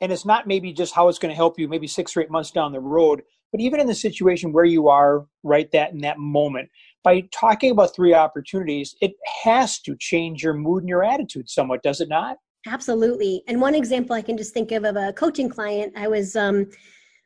and 0.00 0.12
it's 0.12 0.26
not 0.26 0.46
maybe 0.46 0.72
just 0.72 0.94
how 0.94 1.08
it's 1.08 1.18
going 1.18 1.30
to 1.30 1.36
help 1.36 1.58
you 1.58 1.68
maybe 1.68 1.86
six 1.86 2.16
or 2.16 2.20
eight 2.20 2.30
months 2.30 2.50
down 2.50 2.72
the 2.72 2.80
road 2.80 3.22
but 3.52 3.60
even 3.60 3.80
in 3.80 3.86
the 3.86 3.94
situation 3.94 4.52
where 4.52 4.64
you 4.64 4.88
are 4.88 5.26
right 5.42 5.70
that 5.72 5.92
in 5.92 6.00
that 6.00 6.18
moment 6.18 6.68
by 7.04 7.22
talking 7.32 7.70
about 7.70 7.94
three 7.94 8.14
opportunities 8.14 8.96
it 9.00 9.12
has 9.44 9.78
to 9.80 9.96
change 9.96 10.42
your 10.42 10.54
mood 10.54 10.82
and 10.82 10.88
your 10.88 11.04
attitude 11.04 11.48
somewhat 11.48 11.82
does 11.82 12.00
it 12.00 12.08
not? 12.08 12.36
Absolutely. 12.66 13.42
And 13.46 13.60
one 13.60 13.74
example 13.74 14.14
i 14.14 14.22
can 14.22 14.36
just 14.36 14.52
think 14.52 14.72
of 14.72 14.84
of 14.84 14.96
a 14.96 15.12
coaching 15.12 15.48
client 15.48 15.92
i 15.96 16.08
was 16.08 16.36
um, 16.36 16.66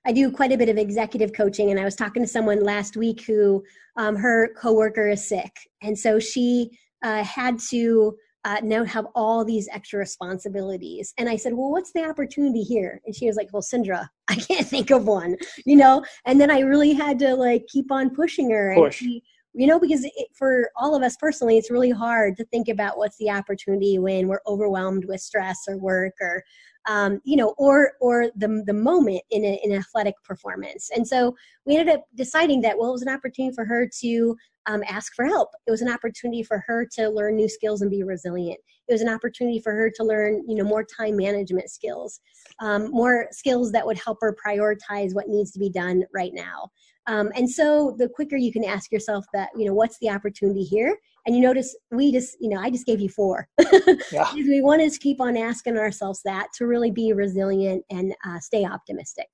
i 0.06 0.12
do 0.12 0.30
quite 0.30 0.52
a 0.52 0.58
bit 0.58 0.68
of 0.68 0.78
executive 0.78 1.32
coaching 1.32 1.70
and 1.70 1.80
i 1.80 1.85
was 1.85 1.96
talking 1.96 2.22
to 2.22 2.28
someone 2.28 2.62
last 2.62 2.96
week 2.96 3.22
who 3.22 3.62
um, 3.96 4.16
her 4.16 4.52
coworker 4.54 5.08
is 5.08 5.26
sick. 5.26 5.52
And 5.82 5.98
so 5.98 6.18
she 6.18 6.70
uh, 7.02 7.22
had 7.24 7.58
to 7.70 8.16
uh, 8.44 8.61
now 8.62 8.85
have 8.85 9.07
all 9.14 9.44
these 9.44 9.68
extra 9.72 9.98
responsibilities. 9.98 11.14
And 11.18 11.28
I 11.28 11.37
said, 11.37 11.52
Well, 11.52 11.70
what's 11.70 11.92
the 11.92 12.05
opportunity 12.05 12.62
here? 12.62 13.00
And 13.07 13.14
she 13.14 13.26
was 13.26 13.37
like, 13.37 13.48
Well, 13.52 13.62
Cindra, 13.62 14.09
I 14.28 14.35
can't 14.37 14.66
think 14.66 14.90
of 14.90 15.07
one, 15.07 15.37
you 15.64 15.76
know? 15.76 16.05
And 16.26 16.40
then 16.40 16.50
I 16.50 16.61
really 16.61 16.92
had 16.92 17.18
to 17.20 17.35
like 17.35 17.66
keep 17.68 17.90
on 17.90 18.11
pushing 18.11 18.50
her. 18.50 18.74
Push. 18.76 19.02
And 19.02 19.11
she, 19.11 19.22
you 19.55 19.66
know, 19.66 19.78
because 19.78 20.05
it, 20.05 20.12
for 20.35 20.70
all 20.76 20.94
of 20.94 21.02
us 21.02 21.16
personally, 21.16 21.59
it's 21.59 21.70
really 21.70 21.90
hard 21.90 22.37
to 22.38 22.44
think 22.46 22.68
about 22.68 22.96
what's 22.96 23.18
the 23.18 23.31
opportunity 23.31 23.98
when 23.98 24.26
we're 24.26 24.40
overwhelmed 24.46 25.05
with 25.05 25.20
stress 25.20 25.59
or 25.68 25.76
work 25.76 26.14
or, 26.20 26.42
um, 26.88 27.21
you 27.25 27.37
know, 27.37 27.55
or 27.59 27.92
or 28.01 28.31
the 28.37 28.62
the 28.66 28.73
moment 28.73 29.23
in, 29.31 29.45
an 29.45 29.73
athletic 29.73 30.14
performance. 30.25 30.90
And 30.95 31.07
so 31.07 31.35
we 31.66 31.77
ended 31.77 31.97
up 31.97 32.05
deciding 32.14 32.61
that 32.62 32.77
well, 32.79 32.90
it 32.90 32.92
was 32.92 33.03
an 33.03 33.09
opportunity 33.09 33.55
for 33.55 33.64
her 33.64 33.88
to 34.01 34.37
um, 34.66 34.83
ask 34.88 35.14
for 35.14 35.25
help. 35.25 35.51
It 35.66 35.71
was 35.71 35.83
an 35.83 35.90
opportunity 35.90 36.42
for 36.42 36.62
her 36.66 36.87
to 36.95 37.09
learn 37.09 37.37
new 37.37 37.49
skills 37.49 37.83
and 37.83 37.90
be 37.90 38.03
resilient. 38.03 38.61
It 38.88 38.92
was 38.92 39.01
an 39.01 39.09
opportunity 39.09 39.61
for 39.61 39.73
her 39.73 39.90
to 39.97 40.05
learn, 40.05 40.42
you 40.47 40.57
know, 40.57 40.64
more 40.64 40.85
time 40.85 41.16
management 41.16 41.71
skills, 41.71 42.21
um, 42.61 42.90
more 42.90 43.27
skills 43.31 43.73
that 43.73 43.87
would 43.87 43.99
help 43.99 44.18
her 44.21 44.37
prioritize 44.45 45.14
what 45.14 45.29
needs 45.29 45.51
to 45.53 45.59
be 45.59 45.71
done 45.71 46.05
right 46.14 46.33
now. 46.33 46.71
Um, 47.07 47.33
and 47.35 47.51
so 47.51 47.95
the 47.99 48.09
quicker 48.09 48.37
you 48.37 48.53
can 48.53 48.64
ask 48.64 48.92
yourself 48.92 49.25
that, 49.33 49.51
you 49.57 49.66
know, 49.66 49.75
what's 49.75 49.99
the 49.99 50.11
opportunity 50.11 50.62
here? 50.62 50.97
And 51.26 51.37
you 51.37 51.42
notice 51.42 51.76
we 51.90 52.11
just, 52.11 52.37
you 52.40 52.48
know, 52.48 52.61
I 52.61 52.70
just 52.70 52.87
gave 52.87 53.00
you 53.00 53.08
four. 53.08 53.48
yeah. 54.12 54.32
we 54.35 54.61
want 54.61 54.82
to 54.82 54.98
keep 54.98 55.20
on 55.20 55.37
asking 55.37 55.76
ourselves 55.76 56.20
that 56.24 56.48
to 56.58 56.66
really 56.66 56.90
be 56.90 57.12
resilient 57.12 57.85
and 57.90 58.14
uh, 58.26 58.40
stay 58.40 58.64
optimistic. 58.64 59.28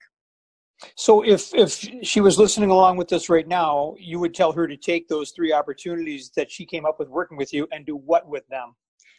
So 0.97 1.25
if 1.25 1.53
if 1.55 1.89
she 2.03 2.21
was 2.21 2.39
listening 2.39 2.71
along 2.71 2.99
with 2.99 3.13
us 3.13 3.29
right 3.29 3.49
now, 3.49 3.95
you 3.99 4.21
would 4.21 4.35
tell 4.35 4.53
her 4.53 4.69
to 4.69 4.77
take 4.77 5.09
those 5.09 5.33
three 5.33 5.53
opportunities 5.53 6.31
that 6.37 6.53
she 6.53 6.65
came 6.65 6.87
up 6.87 7.01
with 7.01 7.09
working 7.09 7.37
with 7.37 7.53
you 7.53 7.67
and 7.73 7.85
do 7.85 7.97
what 7.97 8.29
with 8.29 8.47
them? 8.49 8.77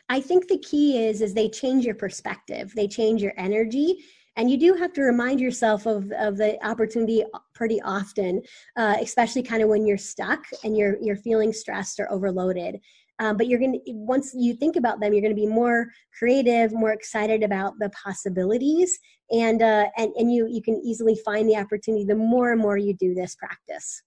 I 0.08 0.22
think 0.22 0.48
the 0.48 0.60
key 0.60 1.04
is 1.06 1.22
is 1.22 1.34
they 1.34 1.50
change 1.50 1.86
your 1.86 1.96
perspective. 1.96 2.72
They 2.76 2.88
change 2.88 3.22
your 3.22 3.34
energy 3.38 3.98
and 4.36 4.50
you 4.50 4.58
do 4.58 4.74
have 4.74 4.94
to 4.94 5.02
remind 5.02 5.40
yourself 5.40 5.86
of, 5.86 6.12
of 6.12 6.38
the 6.38 6.58
opportunity 6.66 7.24
pretty 7.54 7.82
often 7.82 8.42
uh, 8.78 8.98
especially 9.02 9.44
kind 9.44 9.62
of 9.62 9.70
when 9.70 9.86
you're 9.86 9.98
stuck 9.98 10.44
and 10.64 10.78
you're 10.78 10.98
you're 11.02 11.18
feeling 11.18 11.54
stressed 11.54 12.00
or 12.00 12.12
overloaded. 12.12 12.80
Um, 13.22 13.36
but 13.36 13.48
you're 13.48 13.60
going 13.60 13.74
to 13.74 13.92
once 13.94 14.34
you 14.34 14.54
think 14.54 14.76
about 14.78 15.00
them 15.00 15.14
you're 15.14 15.22
going 15.22 15.36
to 15.36 15.42
be 15.42 15.48
more 15.48 15.88
creative 16.18 16.72
more 16.72 16.94
excited 16.94 17.44
about 17.44 17.74
the 17.80 17.90
possibilities. 17.90 18.98
And 19.32 19.62
uh, 19.62 19.88
and, 19.98 20.12
and 20.18 20.34
you 20.34 20.48
you 20.48 20.62
can 20.62 20.82
easily 20.84 21.20
find 21.26 21.48
the 21.50 21.58
opportunity 21.58 22.06
the 22.06 22.16
more 22.16 22.52
and 22.52 22.62
more 22.62 22.78
you 22.78 22.94
do 22.94 23.14
this 23.14 23.36
practice. 23.36 24.04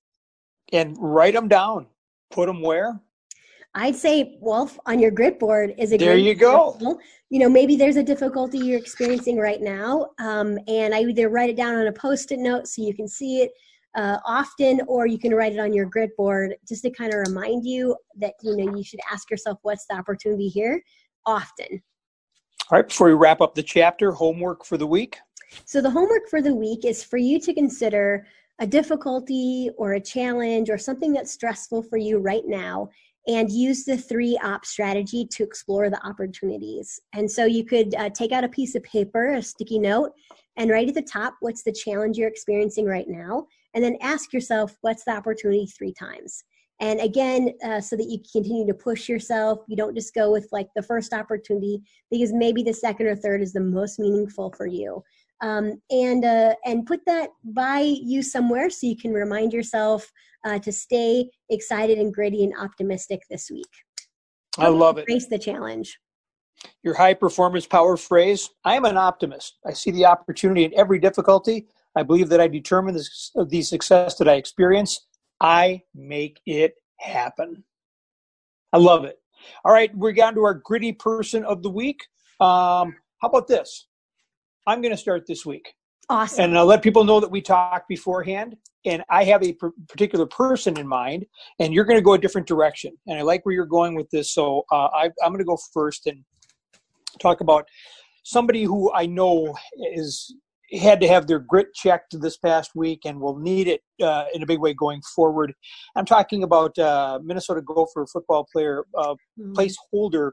And 0.72 0.96
write 0.98 1.34
them 1.34 1.48
down. 1.48 1.86
Put 2.30 2.46
them 2.46 2.62
where 2.62 2.98
I'd 3.74 3.96
say 3.96 4.36
Wolf 4.40 4.78
on 4.86 4.98
your 4.98 5.10
grit 5.10 5.38
board 5.38 5.74
is 5.78 5.92
a 5.92 5.96
there 5.96 6.16
you 6.16 6.34
go. 6.34 6.76
You 7.30 7.38
know, 7.38 7.48
maybe 7.48 7.76
there's 7.76 7.96
a 7.96 8.02
difficulty 8.02 8.58
you're 8.58 8.78
experiencing 8.78 9.38
right 9.38 9.62
now, 9.62 10.10
um, 10.18 10.58
and 10.68 10.94
I 10.94 11.00
either 11.00 11.30
write 11.30 11.48
it 11.48 11.56
down 11.56 11.76
on 11.76 11.86
a 11.86 11.92
post-it 11.92 12.38
note 12.38 12.68
so 12.68 12.82
you 12.82 12.94
can 12.94 13.08
see 13.08 13.40
it 13.40 13.50
uh, 13.94 14.18
often, 14.26 14.82
or 14.86 15.06
you 15.06 15.18
can 15.18 15.34
write 15.34 15.54
it 15.54 15.58
on 15.58 15.72
your 15.72 15.86
grit 15.86 16.14
board 16.18 16.54
just 16.68 16.82
to 16.82 16.90
kind 16.90 17.14
of 17.14 17.20
remind 17.26 17.64
you 17.64 17.96
that 18.16 18.34
you 18.42 18.56
know 18.56 18.76
you 18.76 18.84
should 18.84 19.00
ask 19.10 19.30
yourself 19.30 19.58
what's 19.62 19.86
the 19.86 19.94
opportunity 19.94 20.48
here 20.48 20.82
often. 21.24 21.82
All 22.70 22.78
right, 22.78 22.86
before 22.86 23.06
we 23.06 23.14
wrap 23.14 23.40
up 23.40 23.54
the 23.54 23.62
chapter, 23.62 24.12
homework 24.12 24.66
for 24.66 24.76
the 24.76 24.86
week. 24.86 25.18
So 25.64 25.80
the 25.80 25.90
homework 25.90 26.28
for 26.28 26.42
the 26.42 26.54
week 26.54 26.84
is 26.84 27.02
for 27.02 27.16
you 27.16 27.40
to 27.40 27.54
consider 27.54 28.26
a 28.58 28.66
difficulty 28.66 29.70
or 29.78 29.94
a 29.94 30.00
challenge 30.00 30.68
or 30.68 30.78
something 30.78 31.12
that's 31.12 31.32
stressful 31.32 31.82
for 31.84 31.96
you 31.96 32.18
right 32.18 32.44
now 32.46 32.90
and 33.26 33.50
use 33.50 33.84
the 33.84 33.96
three 33.96 34.38
op 34.42 34.64
strategy 34.64 35.26
to 35.30 35.44
explore 35.44 35.88
the 35.90 36.04
opportunities. 36.06 37.00
And 37.14 37.30
so 37.30 37.44
you 37.44 37.64
could 37.64 37.94
uh, 37.94 38.10
take 38.10 38.32
out 38.32 38.44
a 38.44 38.48
piece 38.48 38.74
of 38.74 38.82
paper, 38.82 39.34
a 39.34 39.42
sticky 39.42 39.78
note, 39.78 40.12
and 40.56 40.70
write 40.70 40.88
at 40.88 40.94
the 40.94 41.02
top 41.02 41.34
what's 41.40 41.62
the 41.62 41.72
challenge 41.72 42.18
you're 42.18 42.28
experiencing 42.28 42.86
right 42.86 43.08
now? 43.08 43.46
And 43.74 43.82
then 43.82 43.96
ask 44.00 44.32
yourself 44.32 44.76
what's 44.80 45.04
the 45.04 45.12
opportunity 45.12 45.66
three 45.66 45.92
times? 45.92 46.44
And 46.80 47.00
again 47.00 47.52
uh, 47.64 47.80
so 47.80 47.96
that 47.96 48.10
you 48.10 48.18
continue 48.32 48.66
to 48.66 48.74
push 48.74 49.08
yourself. 49.08 49.60
You 49.68 49.76
don't 49.76 49.94
just 49.94 50.14
go 50.14 50.32
with 50.32 50.48
like 50.50 50.68
the 50.74 50.82
first 50.82 51.12
opportunity 51.12 51.80
because 52.10 52.32
maybe 52.32 52.64
the 52.64 52.74
second 52.74 53.06
or 53.06 53.14
third 53.14 53.40
is 53.40 53.52
the 53.52 53.60
most 53.60 54.00
meaningful 54.00 54.52
for 54.56 54.66
you 54.66 55.02
um, 55.42 55.80
and 55.90 56.24
uh, 56.24 56.54
and 56.64 56.86
put 56.86 57.00
that 57.06 57.30
by 57.44 57.80
you 57.80 58.22
somewhere 58.22 58.70
so 58.70 58.86
you 58.86 58.96
can 58.96 59.12
remind 59.12 59.52
yourself 59.52 60.10
uh, 60.44 60.58
to 60.60 60.72
stay 60.72 61.28
excited 61.50 61.98
and 61.98 62.14
gritty 62.14 62.44
and 62.44 62.54
optimistic 62.58 63.20
this 63.28 63.50
week. 63.50 63.68
I 64.58 64.68
love 64.68 64.98
it. 64.98 65.02
Embrace 65.02 65.26
the 65.26 65.38
challenge. 65.38 65.98
Your 66.84 66.94
high 66.94 67.14
performance 67.14 67.66
power 67.66 67.96
phrase 67.96 68.50
I 68.64 68.76
am 68.76 68.84
an 68.84 68.96
optimist. 68.96 69.58
I 69.66 69.72
see 69.72 69.90
the 69.90 70.06
opportunity 70.06 70.64
in 70.64 70.72
every 70.74 70.98
difficulty. 70.98 71.66
I 71.96 72.02
believe 72.02 72.28
that 72.30 72.40
I 72.40 72.48
determine 72.48 72.94
the, 72.94 73.46
the 73.48 73.62
success 73.62 74.16
that 74.16 74.28
I 74.28 74.34
experience. 74.34 75.06
I 75.40 75.82
make 75.94 76.40
it 76.46 76.74
happen. 77.00 77.64
I 78.72 78.78
love 78.78 79.04
it. 79.04 79.16
All 79.64 79.72
right, 79.72 79.94
we're 79.96 80.12
down 80.12 80.34
to 80.34 80.44
our 80.44 80.54
gritty 80.54 80.92
person 80.92 81.44
of 81.44 81.62
the 81.62 81.70
week. 81.70 82.06
Um, 82.40 82.94
how 83.20 83.28
about 83.28 83.48
this? 83.48 83.88
I'm 84.66 84.80
going 84.80 84.92
to 84.92 84.98
start 84.98 85.24
this 85.26 85.44
week. 85.44 85.72
Awesome. 86.08 86.44
And 86.44 86.58
I'll 86.58 86.66
let 86.66 86.82
people 86.82 87.04
know 87.04 87.20
that 87.20 87.30
we 87.30 87.40
talked 87.40 87.88
beforehand. 87.88 88.56
And 88.84 89.04
I 89.08 89.24
have 89.24 89.42
a 89.44 89.56
particular 89.88 90.26
person 90.26 90.78
in 90.78 90.88
mind, 90.88 91.24
and 91.60 91.72
you're 91.72 91.84
going 91.84 91.98
to 91.98 92.02
go 92.02 92.14
a 92.14 92.18
different 92.18 92.48
direction. 92.48 92.92
And 93.06 93.18
I 93.18 93.22
like 93.22 93.46
where 93.46 93.54
you're 93.54 93.64
going 93.64 93.94
with 93.94 94.10
this. 94.10 94.34
So 94.34 94.64
uh, 94.72 94.88
I, 94.92 95.04
I'm 95.22 95.30
going 95.30 95.38
to 95.38 95.44
go 95.44 95.58
first 95.72 96.06
and 96.06 96.24
talk 97.20 97.40
about 97.40 97.66
somebody 98.24 98.64
who 98.64 98.92
I 98.92 99.06
know 99.06 99.54
is 99.94 100.34
had 100.72 101.00
to 101.00 101.08
have 101.08 101.26
their 101.26 101.38
grit 101.38 101.68
checked 101.74 102.18
this 102.20 102.38
past 102.38 102.70
week 102.74 103.00
and 103.04 103.20
will 103.20 103.38
need 103.38 103.68
it 103.68 103.82
uh, 104.02 104.24
in 104.32 104.42
a 104.42 104.46
big 104.46 104.58
way 104.58 104.72
going 104.72 105.02
forward. 105.14 105.52
I'm 105.96 106.06
talking 106.06 106.42
about 106.44 106.76
uh, 106.78 107.18
Minnesota 107.22 107.60
Gopher 107.60 108.06
football 108.10 108.46
player, 108.50 108.84
uh, 108.96 109.14
mm-hmm. 109.38 109.52
placeholder 109.52 110.30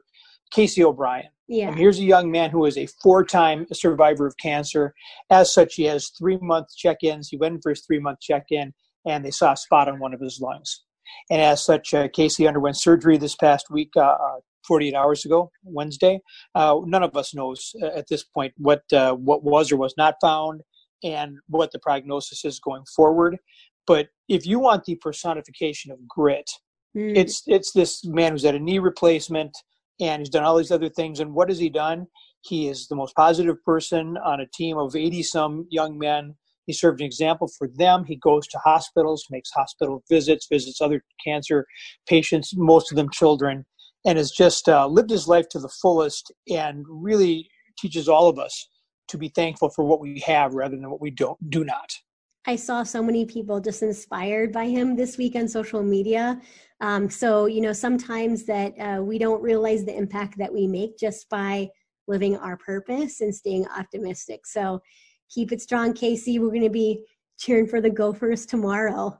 Casey 0.50 0.84
O'Brien. 0.84 1.28
Yeah. 1.48 1.68
And 1.68 1.78
here's 1.78 1.98
a 1.98 2.04
young 2.04 2.30
man 2.30 2.50
who 2.50 2.64
is 2.64 2.78
a 2.78 2.86
four-time 3.02 3.66
survivor 3.72 4.26
of 4.26 4.36
cancer. 4.36 4.94
As 5.30 5.52
such, 5.52 5.74
he 5.74 5.84
has 5.84 6.10
three-month 6.10 6.68
check-ins. 6.76 7.28
He 7.28 7.36
went 7.36 7.56
in 7.56 7.60
for 7.60 7.70
his 7.70 7.84
three-month 7.84 8.20
check-in, 8.20 8.72
and 9.06 9.24
they 9.24 9.32
saw 9.32 9.52
a 9.52 9.56
spot 9.56 9.88
on 9.88 9.98
one 9.98 10.14
of 10.14 10.20
his 10.20 10.40
lungs. 10.40 10.84
And 11.28 11.40
as 11.40 11.64
such, 11.64 11.92
uh, 11.92 12.08
Casey 12.12 12.46
underwent 12.46 12.76
surgery 12.76 13.18
this 13.18 13.34
past 13.34 13.66
week, 13.70 13.90
uh, 13.96 14.00
uh 14.00 14.40
48 14.66 14.94
hours 14.94 15.24
ago, 15.24 15.50
Wednesday. 15.64 16.20
Uh, 16.54 16.80
none 16.84 17.02
of 17.02 17.16
us 17.16 17.34
knows 17.34 17.72
uh, 17.82 17.86
at 17.86 18.08
this 18.08 18.24
point 18.24 18.52
what 18.56 18.82
uh, 18.92 19.14
what 19.14 19.42
was 19.42 19.72
or 19.72 19.76
was 19.76 19.94
not 19.96 20.14
found, 20.20 20.60
and 21.02 21.38
what 21.48 21.72
the 21.72 21.78
prognosis 21.78 22.44
is 22.44 22.60
going 22.60 22.84
forward. 22.94 23.38
But 23.86 24.08
if 24.28 24.46
you 24.46 24.58
want 24.58 24.84
the 24.84 24.96
personification 24.96 25.90
of 25.90 26.06
grit, 26.06 26.48
mm. 26.96 27.16
it's 27.16 27.42
it's 27.46 27.72
this 27.72 28.04
man 28.04 28.32
who's 28.32 28.44
had 28.44 28.54
a 28.54 28.60
knee 28.60 28.78
replacement 28.78 29.56
and 30.00 30.20
he's 30.20 30.30
done 30.30 30.44
all 30.44 30.56
these 30.56 30.70
other 30.70 30.88
things. 30.88 31.20
And 31.20 31.34
what 31.34 31.48
has 31.48 31.58
he 31.58 31.68
done? 31.68 32.06
He 32.42 32.68
is 32.68 32.88
the 32.88 32.96
most 32.96 33.14
positive 33.14 33.62
person 33.64 34.16
on 34.24 34.40
a 34.40 34.46
team 34.54 34.78
of 34.78 34.96
80 34.96 35.22
some 35.22 35.66
young 35.70 35.98
men. 35.98 36.34
He 36.66 36.72
served 36.72 37.00
an 37.00 37.06
example 37.06 37.48
for 37.58 37.68
them. 37.74 38.04
He 38.04 38.16
goes 38.16 38.46
to 38.48 38.58
hospitals, 38.58 39.26
makes 39.30 39.50
hospital 39.50 40.02
visits, 40.08 40.46
visits 40.50 40.80
other 40.80 41.02
cancer 41.24 41.66
patients, 42.08 42.54
most 42.56 42.92
of 42.92 42.96
them 42.96 43.10
children, 43.10 43.66
and 44.06 44.16
has 44.16 44.30
just 44.30 44.68
uh, 44.68 44.86
lived 44.86 45.10
his 45.10 45.28
life 45.28 45.48
to 45.50 45.58
the 45.58 45.68
fullest 45.68 46.32
and 46.48 46.84
really 46.88 47.48
teaches 47.78 48.08
all 48.08 48.28
of 48.28 48.38
us 48.38 48.68
to 49.08 49.18
be 49.18 49.28
thankful 49.28 49.70
for 49.70 49.84
what 49.84 50.00
we 50.00 50.20
have 50.20 50.54
rather 50.54 50.76
than 50.76 50.90
what 50.90 51.00
we 51.00 51.10
don't 51.10 51.50
do 51.50 51.64
not. 51.64 51.90
I 52.46 52.56
saw 52.56 52.82
so 52.82 53.02
many 53.02 53.26
people 53.26 53.60
just 53.60 53.82
inspired 53.82 54.52
by 54.52 54.66
him 54.66 54.96
this 54.96 55.18
week 55.18 55.36
on 55.36 55.46
social 55.46 55.82
media. 55.82 56.40
Um, 56.80 57.10
so, 57.10 57.46
you 57.46 57.60
know, 57.60 57.72
sometimes 57.72 58.44
that 58.46 58.72
uh, 58.78 59.02
we 59.02 59.18
don't 59.18 59.42
realize 59.42 59.84
the 59.84 59.96
impact 59.96 60.38
that 60.38 60.52
we 60.52 60.66
make 60.66 60.98
just 60.98 61.28
by 61.28 61.68
living 62.08 62.36
our 62.38 62.56
purpose 62.56 63.20
and 63.20 63.34
staying 63.34 63.66
optimistic. 63.76 64.46
So, 64.46 64.80
keep 65.28 65.52
it 65.52 65.60
strong, 65.60 65.92
Casey. 65.92 66.38
We're 66.38 66.48
going 66.48 66.62
to 66.62 66.70
be 66.70 67.04
cheering 67.38 67.66
for 67.66 67.80
the 67.80 67.90
Gophers 67.90 68.46
tomorrow. 68.46 69.18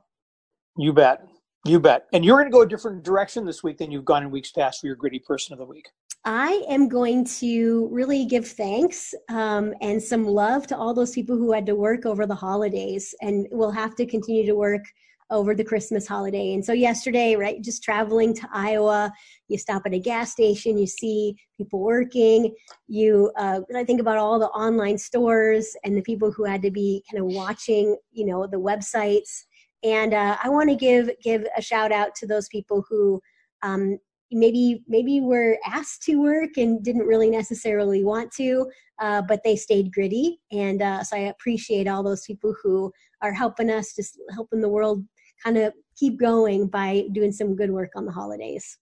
You 0.77 0.91
bet. 0.91 1.25
You 1.65 1.79
bet. 1.79 2.07
And 2.13 2.25
you're 2.25 2.37
going 2.37 2.49
to 2.49 2.51
go 2.51 2.63
a 2.63 2.67
different 2.67 3.03
direction 3.03 3.45
this 3.45 3.63
week 3.63 3.77
than 3.77 3.91
you've 3.91 4.05
gone 4.05 4.23
in 4.23 4.31
weeks 4.31 4.51
past 4.51 4.81
for 4.81 4.87
your 4.87 4.95
gritty 4.95 5.19
person 5.19 5.53
of 5.53 5.59
the 5.59 5.65
week. 5.65 5.87
I 6.23 6.63
am 6.69 6.87
going 6.87 7.25
to 7.39 7.89
really 7.91 8.25
give 8.25 8.47
thanks 8.47 9.13
um, 9.29 9.73
and 9.81 10.01
some 10.01 10.23
love 10.23 10.67
to 10.67 10.77
all 10.77 10.93
those 10.93 11.11
people 11.11 11.35
who 11.35 11.51
had 11.51 11.65
to 11.65 11.75
work 11.75 12.05
over 12.05 12.27
the 12.27 12.35
holidays 12.35 13.15
and 13.21 13.47
will 13.51 13.71
have 13.71 13.95
to 13.95 14.05
continue 14.05 14.45
to 14.45 14.55
work 14.55 14.83
over 15.31 15.55
the 15.55 15.63
Christmas 15.63 16.05
holiday. 16.05 16.53
And 16.53 16.63
so 16.63 16.73
yesterday, 16.73 17.35
right, 17.35 17.61
just 17.61 17.83
traveling 17.83 18.35
to 18.35 18.47
Iowa, 18.53 19.11
you 19.47 19.57
stop 19.57 19.83
at 19.85 19.93
a 19.93 19.99
gas 19.99 20.31
station, 20.31 20.77
you 20.77 20.85
see 20.85 21.37
people 21.57 21.79
working. 21.79 22.53
You, 22.87 23.31
uh, 23.37 23.61
I 23.75 23.83
think 23.83 24.01
about 24.01 24.17
all 24.17 24.37
the 24.37 24.49
online 24.49 24.97
stores 24.97 25.75
and 25.83 25.97
the 25.97 26.01
people 26.01 26.31
who 26.31 26.43
had 26.43 26.61
to 26.63 26.71
be 26.71 27.03
kind 27.09 27.23
of 27.23 27.33
watching, 27.33 27.97
you 28.11 28.25
know, 28.25 28.45
the 28.45 28.59
websites. 28.59 29.45
And 29.83 30.13
uh, 30.13 30.37
I 30.43 30.49
want 30.49 30.69
to 30.69 30.75
give 30.75 31.09
give 31.23 31.45
a 31.57 31.61
shout 31.61 31.91
out 31.91 32.13
to 32.15 32.27
those 32.27 32.47
people 32.49 32.85
who 32.87 33.19
um, 33.63 33.97
maybe 34.31 34.83
maybe 34.87 35.21
were 35.21 35.57
asked 35.65 36.03
to 36.03 36.15
work 36.15 36.57
and 36.57 36.83
didn't 36.83 37.05
really 37.05 37.29
necessarily 37.29 38.03
want 38.03 38.31
to, 38.33 38.69
uh, 38.99 39.21
but 39.21 39.41
they 39.43 39.55
stayed 39.55 39.93
gritty. 39.93 40.39
And 40.51 40.81
uh, 40.81 41.03
so 41.03 41.17
I 41.17 41.21
appreciate 41.21 41.87
all 41.87 42.03
those 42.03 42.25
people 42.25 42.55
who 42.63 42.91
are 43.21 43.33
helping 43.33 43.69
us, 43.69 43.95
just 43.95 44.19
helping 44.33 44.61
the 44.61 44.69
world 44.69 45.05
kind 45.43 45.57
of 45.57 45.73
keep 45.95 46.19
going 46.19 46.67
by 46.67 47.05
doing 47.11 47.31
some 47.31 47.55
good 47.55 47.71
work 47.71 47.91
on 47.95 48.05
the 48.05 48.11
holidays. 48.11 48.77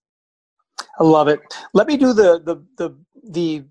I 1.00 1.04
love 1.04 1.28
it. 1.28 1.40
Let 1.74 1.88
me 1.88 1.98
do 1.98 2.14
the 2.14 2.40
the 2.40 2.64
the 2.78 2.98
the 3.32 3.64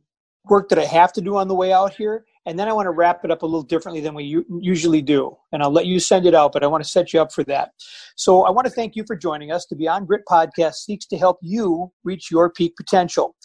work 0.45 0.69
that 0.71 0.79
I 0.79 0.85
have 0.85 1.13
to 1.13 1.21
do 1.21 1.37
on 1.37 1.49
the 1.49 1.55
way 1.55 1.73
out 1.73 1.93
here, 1.95 2.25
and 2.49 2.59
then 2.59 2.67
I 2.67 2.73
want 2.73 2.87
to 2.87 2.91
wrap 2.91 3.27
it 3.27 3.31
up 3.31 3.43
a 3.43 3.47
little 3.47 3.63
differently 3.63 4.01
than 4.01 4.15
we 4.15 4.43
usually 4.59 5.03
do. 5.03 5.37
And 5.53 5.63
I'll 5.63 5.71
let 5.71 5.85
you 5.85 6.01
send 6.01 6.25
it 6.25 6.35
out, 6.35 6.53
but 6.55 6.65
I 6.65 6.67
want 6.67 6.83
to 6.83 6.89
set 6.89 7.13
you 7.13 7.21
up 7.21 7.31
for 7.31 7.45
that. 7.45 7.73
So 8.17 8.45
I 8.45 8.51
want 8.51 8.67
to 8.67 8.73
thank 8.73 8.97
you 8.97 9.05
for 9.07 9.17
joining 9.17 9.53
us. 9.53 9.67
The 9.67 9.77
Beyond 9.77 10.09
Grit 10.09 10.23
podcast 10.27 10.77
seeks 10.77 11.05
to 11.09 11.19
help 11.19 11.37
you 11.43 11.93
reach 12.05 12.31
your 12.31 12.51
peak 12.51 12.73
potential. 12.75 13.37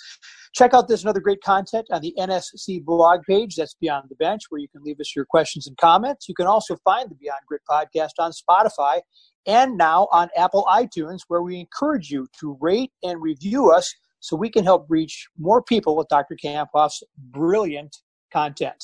Check 0.55 0.73
out 0.73 0.87
this 0.87 1.01
and 1.01 1.09
other 1.09 1.19
great 1.19 1.41
content 1.41 1.85
on 1.91 2.01
the 2.01 2.13
NSC 2.17 2.85
blog 2.85 3.23
page. 3.27 3.57
That's 3.57 3.73
Beyond 3.73 4.05
the 4.07 4.15
Bench, 4.15 4.43
where 4.47 4.61
you 4.61 4.69
can 4.69 4.81
leave 4.83 5.01
us 5.01 5.13
your 5.13 5.25
questions 5.25 5.67
and 5.67 5.75
comments. 5.75 6.29
You 6.29 6.35
can 6.35 6.47
also 6.47 6.77
find 6.85 7.11
the 7.11 7.15
Beyond 7.15 7.41
Grit 7.45 7.61
podcast 7.69 8.13
on 8.19 8.31
Spotify 8.31 9.01
and 9.45 9.77
now 9.77 10.07
on 10.13 10.29
Apple 10.37 10.65
iTunes, 10.69 11.23
where 11.27 11.41
we 11.41 11.59
encourage 11.59 12.09
you 12.09 12.25
to 12.39 12.57
rate 12.61 12.91
and 13.03 13.21
review 13.21 13.69
us 13.69 13.93
so 14.21 14.37
we 14.37 14.49
can 14.49 14.63
help 14.63 14.85
reach 14.87 15.27
more 15.37 15.61
people 15.61 15.97
with 15.97 16.07
Dr. 16.07 16.37
Kamphoff's 16.41 17.03
brilliant 17.17 17.97
content. 18.33 18.83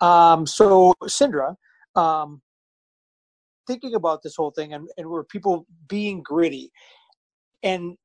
Um, 0.00 0.46
so, 0.46 0.94
Cindra, 1.04 1.56
um, 1.94 2.40
thinking 3.66 3.94
about 3.94 4.22
this 4.22 4.36
whole 4.36 4.50
thing 4.50 4.72
and, 4.72 4.88
and 4.96 5.08
where 5.08 5.24
people 5.24 5.66
being 5.88 6.22
gritty 6.22 6.72
and 7.62 7.96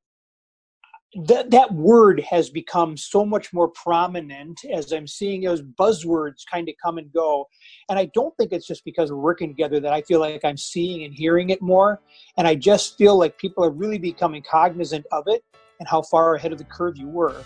that 1.26 1.52
that 1.52 1.72
word 1.72 2.20
has 2.22 2.50
become 2.50 2.98
so 2.98 3.24
much 3.24 3.54
more 3.54 3.68
prominent 3.68 4.60
as 4.74 4.92
I'm 4.92 5.06
seeing 5.06 5.42
those 5.42 5.62
buzzwords 5.62 6.38
kind 6.52 6.68
of 6.68 6.76
come 6.84 6.98
and 6.98 7.12
go. 7.14 7.48
And 7.88 8.00
I 8.00 8.10
don't 8.16 8.36
think 8.36 8.52
it's 8.52 8.66
just 8.66 8.84
because 8.84 9.12
we're 9.12 9.20
working 9.20 9.50
together 9.50 9.80
that 9.80 9.94
I 9.94 10.02
feel 10.02 10.20
like 10.20 10.44
I'm 10.44 10.58
seeing 10.58 11.04
and 11.04 11.14
hearing 11.14 11.52
it 11.52 11.62
more. 11.62 12.02
And 12.38 12.48
I 12.48 12.56
just 12.56 12.98
feel 12.98 13.18
like 13.18 13.38
people 13.38 13.64
are 13.64 13.70
really 13.70 14.00
becoming 14.00 14.44
cognizant 14.50 15.06
of 15.12 15.26
it 15.28 15.44
and 15.80 15.88
how 15.88 16.02
far 16.02 16.34
ahead 16.34 16.52
of 16.52 16.58
the 16.58 16.66
curve 16.66 16.98
you 16.98 17.08
were 17.08 17.44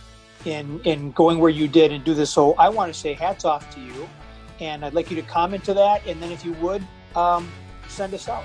in 0.47 0.79
in 0.86 1.12
going 1.12 1.39
where 1.39 1.49
you 1.49 1.67
did 1.67 1.91
and 1.91 2.03
do 2.03 2.13
this. 2.13 2.31
So 2.31 2.53
I 2.53 2.69
want 2.69 2.93
to 2.93 2.99
say 2.99 3.13
hats 3.13 3.45
off 3.45 3.69
to 3.75 3.79
you, 3.79 4.07
and 4.60 4.83
I'd 4.83 4.93
like 4.93 5.12
you 5.12 5.15
to 5.17 5.21
comment 5.21 5.63
to 5.65 5.73
that, 5.75 6.05
and 6.07 6.21
then 6.21 6.31
if 6.31 6.43
you 6.43 6.53
would, 6.53 6.83
um, 7.15 7.49
send 7.88 8.13
us 8.13 8.27
out. 8.27 8.43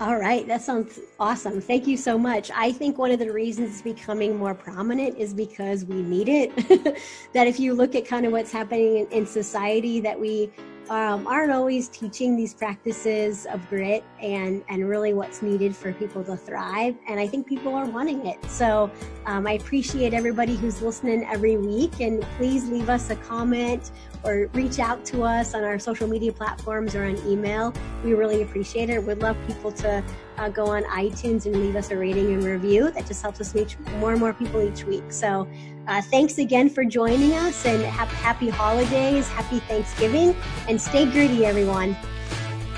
All 0.00 0.16
right, 0.16 0.46
that 0.48 0.62
sounds 0.62 0.98
awesome. 1.20 1.60
Thank 1.60 1.86
you 1.86 1.96
so 1.96 2.18
much. 2.18 2.50
I 2.52 2.72
think 2.72 2.98
one 2.98 3.12
of 3.12 3.20
the 3.20 3.30
reasons 3.30 3.70
it's 3.70 3.82
becoming 3.82 4.36
more 4.36 4.54
prominent 4.54 5.16
is 5.16 5.32
because 5.32 5.84
we 5.84 6.02
need 6.02 6.28
it. 6.28 6.56
that 7.34 7.46
if 7.46 7.60
you 7.60 7.72
look 7.74 7.94
at 7.94 8.04
kind 8.04 8.26
of 8.26 8.32
what's 8.32 8.50
happening 8.50 8.96
in, 8.96 9.06
in 9.08 9.26
society, 9.26 10.00
that 10.00 10.18
we 10.18 10.50
um, 10.90 11.26
aren't 11.26 11.52
always 11.52 11.88
teaching 11.88 12.36
these 12.36 12.54
practices 12.54 13.46
of 13.46 13.66
grit 13.68 14.04
and 14.20 14.62
and 14.68 14.88
really 14.88 15.14
what's 15.14 15.42
needed 15.42 15.74
for 15.74 15.92
people 15.92 16.24
to 16.24 16.36
thrive. 16.36 16.96
And 17.08 17.18
I 17.18 17.26
think 17.26 17.46
people 17.46 17.74
are 17.74 17.86
wanting 17.86 18.26
it. 18.26 18.38
So 18.50 18.90
um, 19.26 19.46
I 19.46 19.52
appreciate 19.52 20.14
everybody 20.14 20.56
who's 20.56 20.82
listening 20.82 21.24
every 21.24 21.56
week. 21.56 22.00
And 22.00 22.22
please 22.36 22.68
leave 22.68 22.88
us 22.88 23.10
a 23.10 23.16
comment 23.16 23.90
or 24.24 24.48
reach 24.52 24.78
out 24.78 25.04
to 25.06 25.22
us 25.22 25.54
on 25.54 25.64
our 25.64 25.78
social 25.78 26.08
media 26.08 26.32
platforms 26.32 26.94
or 26.94 27.04
on 27.04 27.16
email. 27.26 27.72
We 28.04 28.14
really 28.14 28.42
appreciate 28.42 28.90
it. 28.90 29.02
We'd 29.02 29.18
love 29.18 29.36
people 29.46 29.72
to 29.72 30.04
uh, 30.38 30.48
go 30.48 30.66
on 30.66 30.84
iTunes 30.84 31.46
and 31.46 31.56
leave 31.56 31.76
us 31.76 31.90
a 31.90 31.96
rating 31.96 32.32
and 32.32 32.44
review. 32.44 32.90
That 32.90 33.06
just 33.06 33.22
helps 33.22 33.40
us 33.40 33.54
reach 33.54 33.78
more 33.98 34.12
and 34.12 34.20
more 34.20 34.32
people 34.32 34.62
each 34.62 34.84
week. 34.84 35.04
So 35.10 35.48
uh, 35.88 36.02
thanks 36.02 36.38
again 36.38 36.70
for 36.70 36.84
joining 36.84 37.32
us 37.32 37.64
and 37.66 37.84
ha- 37.84 38.06
happy 38.06 38.48
holidays, 38.48 39.28
happy 39.28 39.58
Thanksgiving, 39.60 40.36
and 40.68 40.80
stay 40.80 41.04
gritty, 41.10 41.44
everyone. 41.44 41.96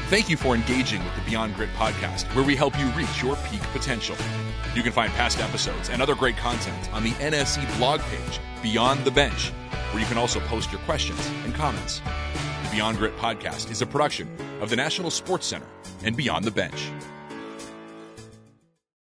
Thank 0.09 0.28
you 0.28 0.37
for 0.37 0.54
engaging 0.54 1.02
with 1.02 1.14
the 1.16 1.22
Beyond 1.22 1.54
Grit 1.54 1.70
podcast, 1.76 2.33
where 2.35 2.44
we 2.44 2.54
help 2.54 2.78
you 2.78 2.87
reach 2.90 3.22
your 3.22 3.37
peak 3.37 3.62
potential. 3.72 4.16
You 4.74 4.83
can 4.83 4.92
find 4.92 5.12
past 5.12 5.40
episodes 5.40 5.88
and 5.88 6.02
other 6.02 6.14
great 6.14 6.37
content 6.37 6.92
on 6.92 7.02
the 7.02 7.12
NSC 7.12 7.76
blog 7.78 8.00
page, 8.00 8.40
Beyond 8.64 9.05
the 9.05 9.11
Bench, 9.11 9.50
where 9.90 10.00
you 10.00 10.09
can 10.09 10.16
also 10.16 10.40
post 10.40 10.72
your 10.72 10.81
questions 10.87 11.20
and 11.44 11.55
comments. 11.55 12.00
The 12.00 12.70
Beyond 12.72 12.96
Grit 12.96 13.14
podcast 13.18 13.70
is 13.70 13.83
a 13.83 13.87
production 13.87 14.27
of 14.62 14.70
the 14.70 14.77
National 14.77 15.11
Sports 15.11 15.46
Center 15.46 15.66
and 16.03 16.16
Beyond 16.16 16.46
the 16.46 16.50
Bench. 16.50 16.90